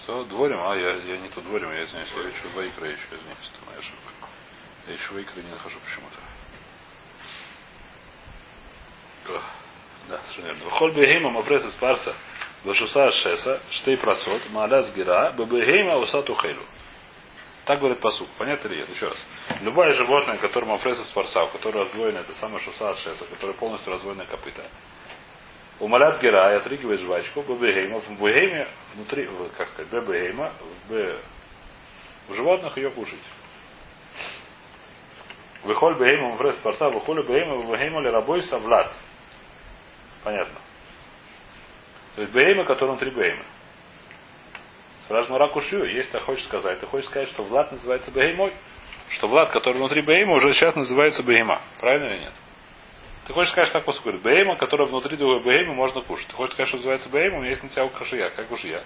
Что? 0.08 0.24
Дворим? 0.24 0.62
А, 0.62 0.74
я, 0.74 0.93
я 0.93 1.17
не 1.17 1.28
то 1.28 1.41
дворим, 1.41 1.70
я 1.70 1.84
извиняюсь, 1.84 2.10
я 2.15 2.30
еще 2.30 2.48
Вайкра 2.56 2.89
еще, 2.89 3.04
извиняюсь, 3.12 3.52
это 3.54 3.65
моя 3.65 3.80
ошибка. 3.80 4.13
Я 4.88 4.93
еще 4.93 5.13
Вайкра 5.13 5.41
не 5.41 5.52
нахожу 5.52 5.78
почему-то. 5.84 6.17
Да, 10.08 10.17
совершенно 10.20 10.46
верно. 10.46 10.70
Холь 10.70 10.96
бегейма 10.96 11.30
мафреса 11.32 11.70
спарса 11.72 12.15
Вашуса 12.63 13.12
шеса, 13.12 13.62
штей 13.70 13.98
просот, 13.98 14.50
маля 14.52 14.80
сгира, 14.84 15.34
бабегейма 15.34 15.98
усату 15.98 16.36
хейлю. 16.36 16.63
Так 17.65 17.80
говорит 17.80 18.00
посук. 18.00 18.30
Понятно 18.38 18.70
ли 18.70 18.78
нет? 18.78 18.89
Еще 18.89 19.10
раз. 19.10 19.28
Любое 19.60 19.91
животное, 19.91 20.38
которое 20.38 20.67
мафреса 20.67 21.04
спарса, 21.04 21.43
у 21.43 21.48
которого 21.48 21.84
раздвоено, 21.84 22.20
это 22.20 22.34
самое 22.36 22.63
шуса 22.63 22.96
шеса, 22.96 23.26
которое 23.26 23.58
полностью 23.58 23.91
раздвоено 23.91 24.24
копыта. 24.24 24.63
Умалят 25.80 26.20
гера 26.22 26.54
и 26.54 26.58
отрыгивает 26.58 27.00
жвачку, 27.02 27.44
бебегейма, 27.44 28.00
в 28.00 28.10
бегейме, 28.20 28.68
внутри, 28.96 29.30
как 29.58 29.70
сказать, 29.70 29.92
бебегейма, 29.92 30.52
в, 30.88 32.34
животных 32.34 32.76
ее 32.78 32.90
кушать. 32.90 33.20
Выхоль 35.63 36.00
бегейма 36.00 36.32
мафреса 36.32 36.60
спарса, 36.60 36.90
выхоль 36.90 37.22
бегейма, 37.24 37.63
бегейма 37.72 38.02
ли 38.02 38.10
рабой 38.10 38.42
совлад. 38.44 38.92
Понятно. 40.24 40.60
То 42.16 42.22
есть 42.24 42.34
бейма, 42.34 42.63
который 42.63 42.90
внутри 42.90 43.12
бейма. 43.12 43.44
Спрашивает 45.06 45.40
Мара 45.40 45.54
Кушью, 45.54 45.86
если 45.96 46.12
ты 46.12 46.20
хочешь 46.22 46.46
сказать, 46.46 46.80
ты 46.80 46.88
хочешь 46.88 47.08
сказать, 47.08 47.30
что 47.30 47.44
Влад 47.44 47.72
называется 47.72 48.12
беймой, 48.12 48.52
что 49.12 49.28
Влад, 49.28 49.52
который 49.52 49.78
внутри 49.78 50.02
бейма, 50.02 50.34
уже 50.34 50.52
сейчас 50.54 50.76
называется 50.76 51.24
бейма. 51.24 51.62
Правильно 51.80 52.08
или 52.08 52.20
нет? 52.24 52.34
Ты 53.28 53.34
хочешь 53.34 53.52
сказать, 53.52 53.68
что 53.68 53.80
так 53.80 53.84
просто 53.84 54.02
говорит. 54.04 54.22
Бейма, 54.22 54.56
которая 54.56 54.88
внутри 54.88 55.18
другой 55.18 55.44
бейма, 55.44 55.74
можно 55.74 56.02
кушать. 56.02 56.30
Ты 56.30 56.34
хочешь 56.34 56.54
сказать, 56.54 56.70
что 56.70 56.78
называется 56.78 57.10
бейма, 57.10 57.38
у 57.38 57.40
меня 57.42 57.50
есть 57.50 57.62
на 57.62 57.68
тебя 57.68 57.90
кашия. 57.90 58.30
Как 58.30 58.50
уж 58.50 58.63
я. 58.63 58.86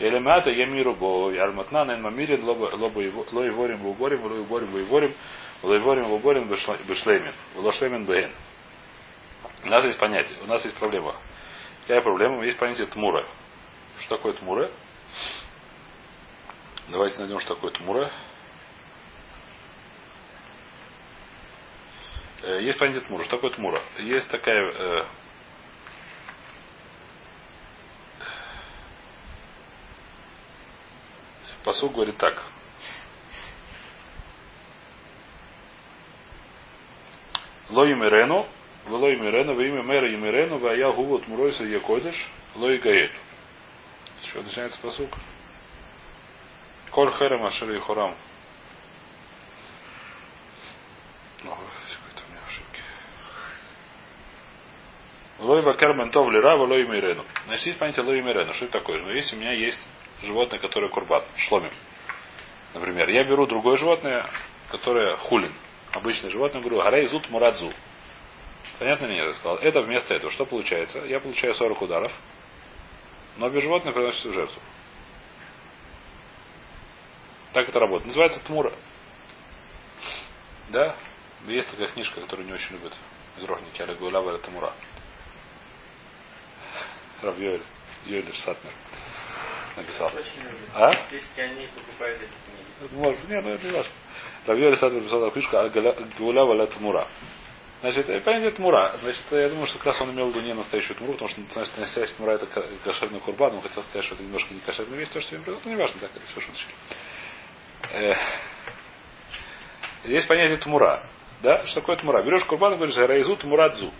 Элемата 0.00 0.50
я 0.50 0.66
миру 0.66 0.96
бо 0.96 1.30
ярматна 1.30 1.84
на 1.84 1.96
мамирин 1.96 2.44
ло 2.44 2.54
иворим 2.54 3.78
буборим, 3.78 4.24
ло 4.24 4.36
иворим 4.36 4.70
буиворим, 4.72 5.14
ло 5.62 5.76
иворим 5.76 6.08
буборим 6.08 6.48
бешлемин, 6.48 7.34
ло 7.54 7.72
шлемин 7.72 8.04
бейн. 8.04 8.30
У 9.62 9.68
нас 9.68 9.84
есть 9.84 9.98
понятие, 9.98 10.38
у 10.42 10.46
нас 10.46 10.64
есть 10.64 10.76
проблема. 10.76 11.14
Какая 11.82 12.00
проблема? 12.00 12.44
Есть 12.44 12.58
понятие 12.58 12.86
тмура. 12.88 13.24
Что 14.00 14.16
такое 14.16 14.32
тмура? 14.34 14.70
Давайте 16.88 17.18
найдем, 17.18 17.38
что 17.38 17.54
такое 17.54 17.70
тмура. 17.72 18.10
Э, 22.37 22.37
Есть 22.56 22.78
понятие 22.78 23.02
тмура. 23.02 23.24
Что 23.24 23.36
такое 23.36 23.50
тмура? 23.52 23.82
Есть 23.98 24.28
такая... 24.28 24.72
Э, 24.72 25.04
говорит 31.98 32.16
так. 32.16 32.42
Ло 37.70 37.84
юмирену, 37.84 38.46
вело 38.86 39.08
юмирену, 39.08 39.54
во 39.54 39.62
имя 39.62 39.82
мэра 39.82 40.08
юмирену, 40.08 40.58
во 40.58 40.74
я 40.74 40.90
гувот 40.92 41.28
муройса 41.28 41.64
якодыш, 41.64 42.14
ло 42.54 42.70
и 42.70 42.78
гает. 42.78 43.12
Что 44.28 44.42
начинается 44.42 44.80
посук? 44.80 45.10
Коль 46.90 47.10
херем 47.10 47.44
ашер 47.44 47.70
и 47.72 47.78
хорам. 47.78 48.16
О, 51.44 51.50
какой-то 51.50 52.22
у 52.26 52.30
меня 52.30 52.40
ошибки. 52.46 52.80
Лой 55.38 55.62
вакер 55.62 55.94
ментов 55.94 56.28
лира, 56.30 56.56
лой 56.56 56.86
мирену. 56.86 57.24
Значит, 57.46 57.66
есть 57.66 57.78
понятие 57.78 58.04
лой 58.04 58.20
мирену. 58.22 58.52
Что 58.54 58.64
это 58.64 58.78
такое? 58.80 59.00
Но 59.00 59.12
если 59.12 59.36
у 59.36 59.38
меня 59.38 59.52
есть 59.52 59.78
животное, 60.22 60.58
которое 60.58 60.88
курбан, 60.88 61.22
шломим. 61.36 61.70
Например, 62.74 63.08
я 63.08 63.24
беру 63.24 63.46
другое 63.46 63.76
животное, 63.76 64.28
которое 64.70 65.16
хулин. 65.16 65.52
Обычное 65.92 66.30
животное, 66.30 66.60
говорю, 66.60 66.82
гарей 66.82 67.06
зут 67.06 67.30
мурадзу. 67.30 67.72
Понятно 68.78 69.06
ли? 69.06 69.16
Я 69.16 69.32
сказал. 69.32 69.56
Это 69.58 69.82
вместо 69.82 70.12
этого. 70.14 70.30
Что 70.32 70.44
получается? 70.44 71.04
Я 71.06 71.20
получаю 71.20 71.54
40 71.54 71.82
ударов, 71.82 72.12
но 73.36 73.48
без 73.48 73.62
животных 73.62 73.94
приносится 73.94 74.28
в 74.28 74.32
жертву. 74.32 74.60
Так 77.52 77.68
это 77.68 77.78
работает. 77.78 78.08
Называется 78.08 78.40
тмура. 78.40 78.72
Да? 80.70 80.96
Есть 81.46 81.70
такая 81.70 81.88
книжка, 81.88 82.20
которую 82.20 82.46
не 82.46 82.52
очень 82.52 82.72
любят 82.72 82.92
из 83.38 83.44
Рохники, 83.44 83.80
Аля 83.80 83.94
Гулява 83.94 84.34
это 84.36 84.50
Тмура. 87.20 87.32
Рав 87.32 87.38
Йоэль, 87.40 87.62
Йоэль 88.06 88.34
Сатмер 88.44 88.72
написал. 89.76 90.10
Любят. 90.10 90.26
А? 90.74 90.92
Если 91.10 91.40
они 91.40 91.66
покупают 91.68 92.20
эти 92.22 92.30
книги. 92.30 92.94
Может, 92.94 93.28
не, 93.28 93.40
ну 93.40 93.50
это 93.50 93.66
не 93.66 93.72
важно. 93.72 93.92
Рав 94.46 94.58
Йоэль 94.58 94.76
Сатмер 94.76 95.00
написал 95.02 95.20
такую 95.20 95.32
книжку 95.32 95.56
Аля 95.56 95.70
Гулява 96.18 96.52
Аля 96.54 96.66
Тмура. 96.66 97.06
Значит, 97.80 98.10
э, 98.10 98.20
понятие 98.20 98.50
Тмура. 98.50 98.96
Значит, 99.00 99.22
я 99.30 99.48
думаю, 99.48 99.66
что 99.66 99.78
как 99.78 99.86
раз 99.86 100.00
он 100.00 100.10
имел 100.10 100.26
в 100.26 100.28
виду 100.30 100.40
не 100.40 100.52
настоящую 100.52 100.96
Тмуру, 100.96 101.12
потому 101.12 101.30
что 101.30 101.40
значит, 101.52 101.78
настоящая 101.78 102.14
Тмура 102.14 102.32
это 102.32 102.46
кошерный 102.84 103.20
курбан. 103.20 103.54
Он 103.54 103.62
хотел 103.62 103.82
сказать, 103.84 104.04
что 104.04 104.14
это 104.16 104.24
немножко 104.24 104.52
не 104.52 104.60
кошерная 104.60 104.98
вещь, 104.98 105.10
то, 105.10 105.20
что 105.20 105.36
я 105.36 105.42
говорю, 105.42 105.60
ну, 105.64 105.70
не 105.70 105.76
важно, 105.76 106.00
так, 106.00 106.10
это 106.14 106.26
все 106.26 106.40
шуточки. 106.40 106.72
Э, 107.92 108.14
Есть 110.04 110.26
понятие 110.26 110.58
Тмура. 110.58 111.08
Да? 111.40 111.64
Что 111.66 111.80
такое 111.80 111.96
Тмура? 111.96 112.22
Берешь 112.24 112.44
курбан 112.44 112.72
и 112.72 112.76
говоришь, 112.76 112.96
Раизу 112.96 113.36
Тмурадзу. 113.36 113.92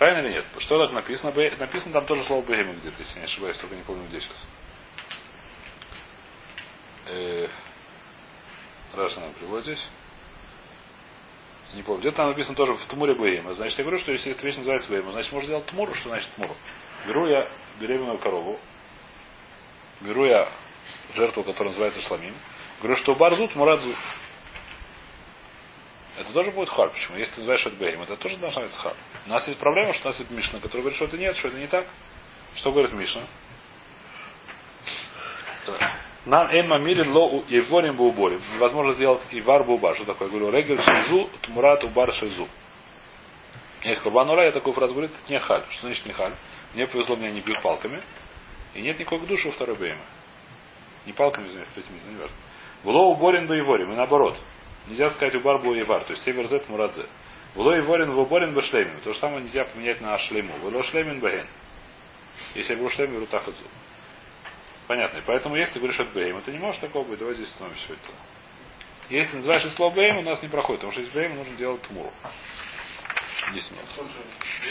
Правильно 0.00 0.26
или 0.28 0.32
нет? 0.36 0.46
Что 0.60 0.78
так 0.78 0.94
написано? 0.94 1.30
Написано 1.58 1.92
там 1.92 2.06
тоже 2.06 2.24
слово 2.24 2.42
Бегема 2.46 2.72
где-то, 2.72 2.96
если 3.00 3.18
не 3.18 3.26
ошибаюсь, 3.26 3.58
только 3.58 3.76
не 3.76 3.82
помню 3.82 4.08
где 4.08 4.18
сейчас. 4.20 4.46
Э, 7.04 7.48
Раша 8.94 9.20
нам 9.20 9.34
приводит. 9.34 9.78
Не 11.74 11.82
помню. 11.82 12.00
Где-то 12.00 12.16
там 12.16 12.28
написано 12.28 12.56
тоже 12.56 12.72
в 12.72 12.86
Тмуре 12.86 13.14
Бейма. 13.14 13.52
Значит, 13.52 13.76
я 13.76 13.84
говорю, 13.84 14.00
что 14.00 14.10
если 14.10 14.32
эта 14.32 14.42
вещь 14.42 14.56
называется 14.56 14.90
Бейма, 14.90 15.12
значит, 15.12 15.32
можно 15.32 15.48
сделать 15.48 15.66
Тмуру. 15.66 15.92
Что 15.92 16.08
значит 16.08 16.30
Тмуру? 16.34 16.56
Беру 17.06 17.26
я 17.26 17.50
беременную 17.78 18.16
корову, 18.16 18.58
беру 20.00 20.24
я 20.24 20.48
жертву, 21.12 21.44
которая 21.44 21.72
называется 21.72 22.00
шламим, 22.00 22.34
говорю, 22.80 22.96
что 22.96 23.14
барзу 23.16 23.48
Тмурадзу. 23.48 23.94
Это 26.20 26.34
тоже 26.34 26.50
будет 26.50 26.68
хар. 26.68 26.90
Почему? 26.90 27.16
Если 27.16 27.32
ты 27.32 27.40
называешь 27.40 27.64
это 27.64 27.76
Бейм, 27.76 28.02
это 28.02 28.14
тоже 28.16 28.36
должна 28.36 28.62
быть 28.62 28.76
хар. 28.76 28.92
У 29.24 29.30
нас 29.30 29.48
есть 29.48 29.58
проблема, 29.58 29.94
что 29.94 30.08
у 30.08 30.10
нас 30.10 30.18
есть 30.18 30.30
Мишна, 30.30 30.60
который 30.60 30.82
говорит, 30.82 30.96
что 30.96 31.06
это 31.06 31.16
нет, 31.16 31.34
что 31.34 31.48
это 31.48 31.56
не 31.56 31.66
так. 31.66 31.86
Что 32.56 32.72
говорит 32.72 32.92
Мишна? 32.92 33.22
Нам 36.26 36.48
эмма 36.48 36.76
мирин 36.76 37.10
ло 37.10 37.42
и 37.48 37.60
ворим 37.60 37.96
бы 37.96 38.06
уборим. 38.06 38.42
Невозможно 38.54 38.92
сделать 38.92 39.22
и 39.30 39.40
вар 39.40 39.64
бы 39.64 39.72
убар. 39.72 39.96
Что 39.96 40.04
такое? 40.04 40.28
Я 40.28 40.38
говорю, 40.38 40.54
регель 40.54 40.78
шизу, 40.82 41.30
тмурат 41.40 41.84
убар 41.84 42.12
шизу. 42.12 42.46
Есть 43.82 44.02
Курбан 44.02 44.28
Ура, 44.28 44.44
я 44.44 44.52
такую 44.52 44.74
фразу 44.74 44.92
говорю, 44.92 45.10
это 45.10 45.32
не 45.32 45.40
халь. 45.40 45.64
Что 45.70 45.86
значит 45.86 46.04
не 46.04 46.12
халь? 46.12 46.34
Мне 46.74 46.86
повезло, 46.86 47.16
меня 47.16 47.30
не 47.30 47.40
бьют 47.40 47.62
палками. 47.62 48.02
И 48.74 48.82
нет 48.82 48.98
никакой 48.98 49.20
души 49.20 49.48
у 49.48 49.52
второй 49.52 49.76
беймы. 49.76 50.02
Не 51.06 51.14
палками, 51.14 51.46
извиняюсь, 51.46 51.68
плетьми, 51.68 51.98
ну 52.04 52.12
не 52.12 52.18
важно. 52.18 52.36
Было 52.84 52.98
уборен 53.04 53.46
бы 53.46 53.56
и 53.56 53.62
ворим, 53.62 53.92
и 53.92 53.96
наоборот. 53.96 54.36
Нельзя 54.86 55.10
сказать 55.10 55.34
убар 55.34 55.58
был 55.58 55.74
и 55.74 55.82
вар, 55.82 56.04
то 56.04 56.12
есть 56.12 56.24
север 56.24 56.46
зет 56.48 56.68
мурадзе. 56.68 57.06
Было 57.54 57.76
и 57.76 57.80
ворин, 57.80 58.54
бы 58.54 58.62
шлемин. 58.62 59.00
То 59.00 59.12
же 59.12 59.18
самое 59.18 59.42
нельзя 59.42 59.64
поменять 59.64 60.00
на 60.00 60.16
шлему. 60.18 60.54
Было 60.58 60.82
шлемин 60.84 61.20
беген. 61.20 61.46
Если 62.54 62.74
я 62.74 62.78
был 62.80 62.90
шлем, 62.90 63.12
беру 63.12 63.26
тахадзу. 63.26 63.64
Понятно. 64.86 65.18
И 65.18 65.22
поэтому, 65.22 65.56
если 65.56 65.74
ты 65.74 65.78
говоришь 65.80 66.00
от 66.00 66.12
бейм, 66.12 66.36
это 66.36 66.50
не 66.50 66.58
можешь 66.58 66.80
такого 66.80 67.06
быть. 67.06 67.18
Давай 67.18 67.34
здесь 67.34 67.48
остановимся 67.48 67.84
все 67.84 67.94
это. 67.94 68.02
Если 69.08 69.36
называешь 69.36 69.64
это 69.64 69.74
слово 69.74 69.94
бейм, 69.94 70.18
у 70.18 70.22
нас 70.22 70.42
не 70.42 70.48
проходит, 70.48 70.80
потому 70.80 70.92
что 70.92 71.02
из 71.02 71.08
бейма 71.10 71.36
нужно 71.36 71.56
делать 71.56 71.82
тмуру. 71.82 72.12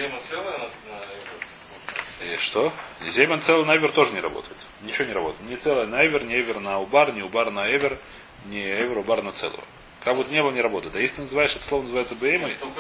На, 0.10 0.20
на 0.98 2.26
И 2.26 2.38
что? 2.38 2.72
Зейман 3.02 3.42
целый 3.42 3.66
на 3.66 3.76
Эвер 3.78 3.92
тоже 3.92 4.14
не 4.14 4.22
работает. 4.22 4.58
Ничего 4.82 5.06
не 5.06 5.14
работает. 5.14 5.50
Ни 5.50 5.56
целый 5.56 5.88
на 5.88 6.06
Эвер, 6.06 6.26
ни 6.26 6.36
Эвер 6.36 6.60
на 6.60 6.80
Убар, 6.80 7.14
ни 7.14 7.22
Убар 7.22 7.52
на 7.52 7.70
Эвер, 7.70 8.00
ни 8.46 8.60
Эвер 8.60 9.00
Убар 9.00 9.22
на 9.22 9.32
целого. 9.34 9.64
Как 10.04 10.16
будто 10.16 10.32
не 10.32 10.42
было, 10.42 10.52
не 10.52 10.62
работает. 10.62 10.96
А 10.96 11.00
если 11.00 11.16
ты 11.16 11.22
называешь 11.22 11.52
это 11.56 11.64
слово 11.66 11.82
называется 11.82 12.16
Беймой, 12.16 12.58
ну, 12.60 12.72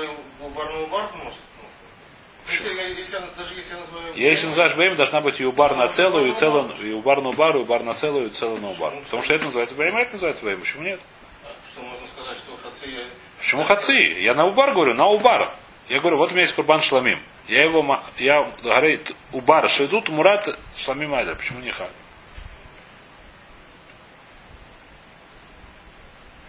Если, 4.15 4.47
называешь 4.47 4.75
Беймой, 4.75 4.97
должна 4.97 5.21
быть 5.21 5.39
и 5.39 5.45
Убар 5.45 5.75
на 5.75 5.89
целую, 5.89 6.31
и 6.31 6.35
целую, 6.35 6.71
и 6.81 6.93
Убар 6.93 7.21
на 7.21 7.29
Убар, 7.29 7.55
и 7.57 7.59
Убар 7.59 7.83
на 7.83 7.93
целую, 7.95 8.27
и 8.27 8.29
целую 8.29 8.61
на 8.61 8.71
Убар. 8.71 8.95
Потому 9.03 9.21
что 9.23 9.33
это 9.33 9.45
называется 9.45 9.75
Беймой, 9.75 10.03
это 10.03 10.13
называется 10.13 10.43
Беймой. 10.43 10.61
Почему 10.61 10.83
нет? 10.83 10.99
А 11.43 11.53
Что 11.71 11.81
можно 11.81 12.07
сказать, 12.07 12.37
что 12.37 12.55
хаци... 12.57 13.11
Почему 13.39 13.63
хаци? 13.63 14.21
Я 14.21 14.33
на 14.33 14.45
Убар 14.45 14.73
говорю, 14.73 14.93
на 14.93 15.07
Убар. 15.07 15.55
Я 15.89 15.99
говорю, 15.99 16.17
вот 16.17 16.29
у 16.29 16.31
меня 16.31 16.43
есть 16.43 16.55
Курбан 16.55 16.81
Шламим. 16.81 17.19
Я 17.47 17.63
его, 17.63 18.01
я 18.17 18.51
говорю, 18.63 18.99
Убар, 19.33 19.69
Шейзут, 19.69 20.07
Мурат, 20.09 20.47
Шламим 20.77 21.13
Айдер. 21.13 21.35
Почему 21.35 21.59
не 21.59 21.71
халь? 21.71 21.91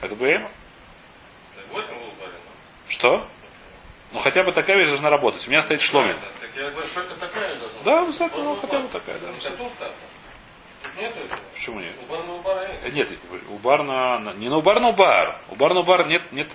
Это 0.00 0.14
Бейма? 0.14 0.50
Что? 2.90 3.26
Ну 4.12 4.18
хотя 4.20 4.42
бы 4.42 4.52
такая 4.52 4.76
вещь 4.76 4.88
должна 4.88 5.08
работать. 5.10 5.46
У 5.46 5.50
меня 5.50 5.62
стоит 5.62 5.80
шломин. 5.80 6.16
Так 6.18 6.50
Да, 7.84 8.00
быть. 8.00 8.08
высоко, 8.08 8.38
ну, 8.38 8.56
хотя 8.56 8.80
бы 8.80 8.88
такая, 8.88 9.18
да. 9.20 9.28
Ну, 9.58 9.70
так. 9.78 9.92
Почему 11.54 11.80
нет? 11.80 11.94
Нет. 12.92 13.10
Нет, 13.10 13.18
у 13.48 13.58
бар 13.58 13.82
на, 13.84 14.18
на- 14.18 14.34
не 14.34 14.48
на 14.48 14.56
убар 14.58 14.80
на 14.80 14.88
убар. 14.88 15.40
У 15.50 15.54
бар 15.54 15.72
на 15.74 15.80
убар 15.80 16.06
нет, 16.06 16.32
нет. 16.32 16.50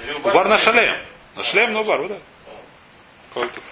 У 0.00 0.18
У 0.18 0.22
бар 0.22 0.48
на 0.48 0.54
нет. 0.54 0.60
шалем. 0.60 0.96
На 1.36 1.42
шлем 1.44 1.72
на 1.72 1.80
убар, 1.80 2.08
да. 2.08 2.14
А. 2.46 2.56
Какой 3.34 3.48
тут? 3.50 3.62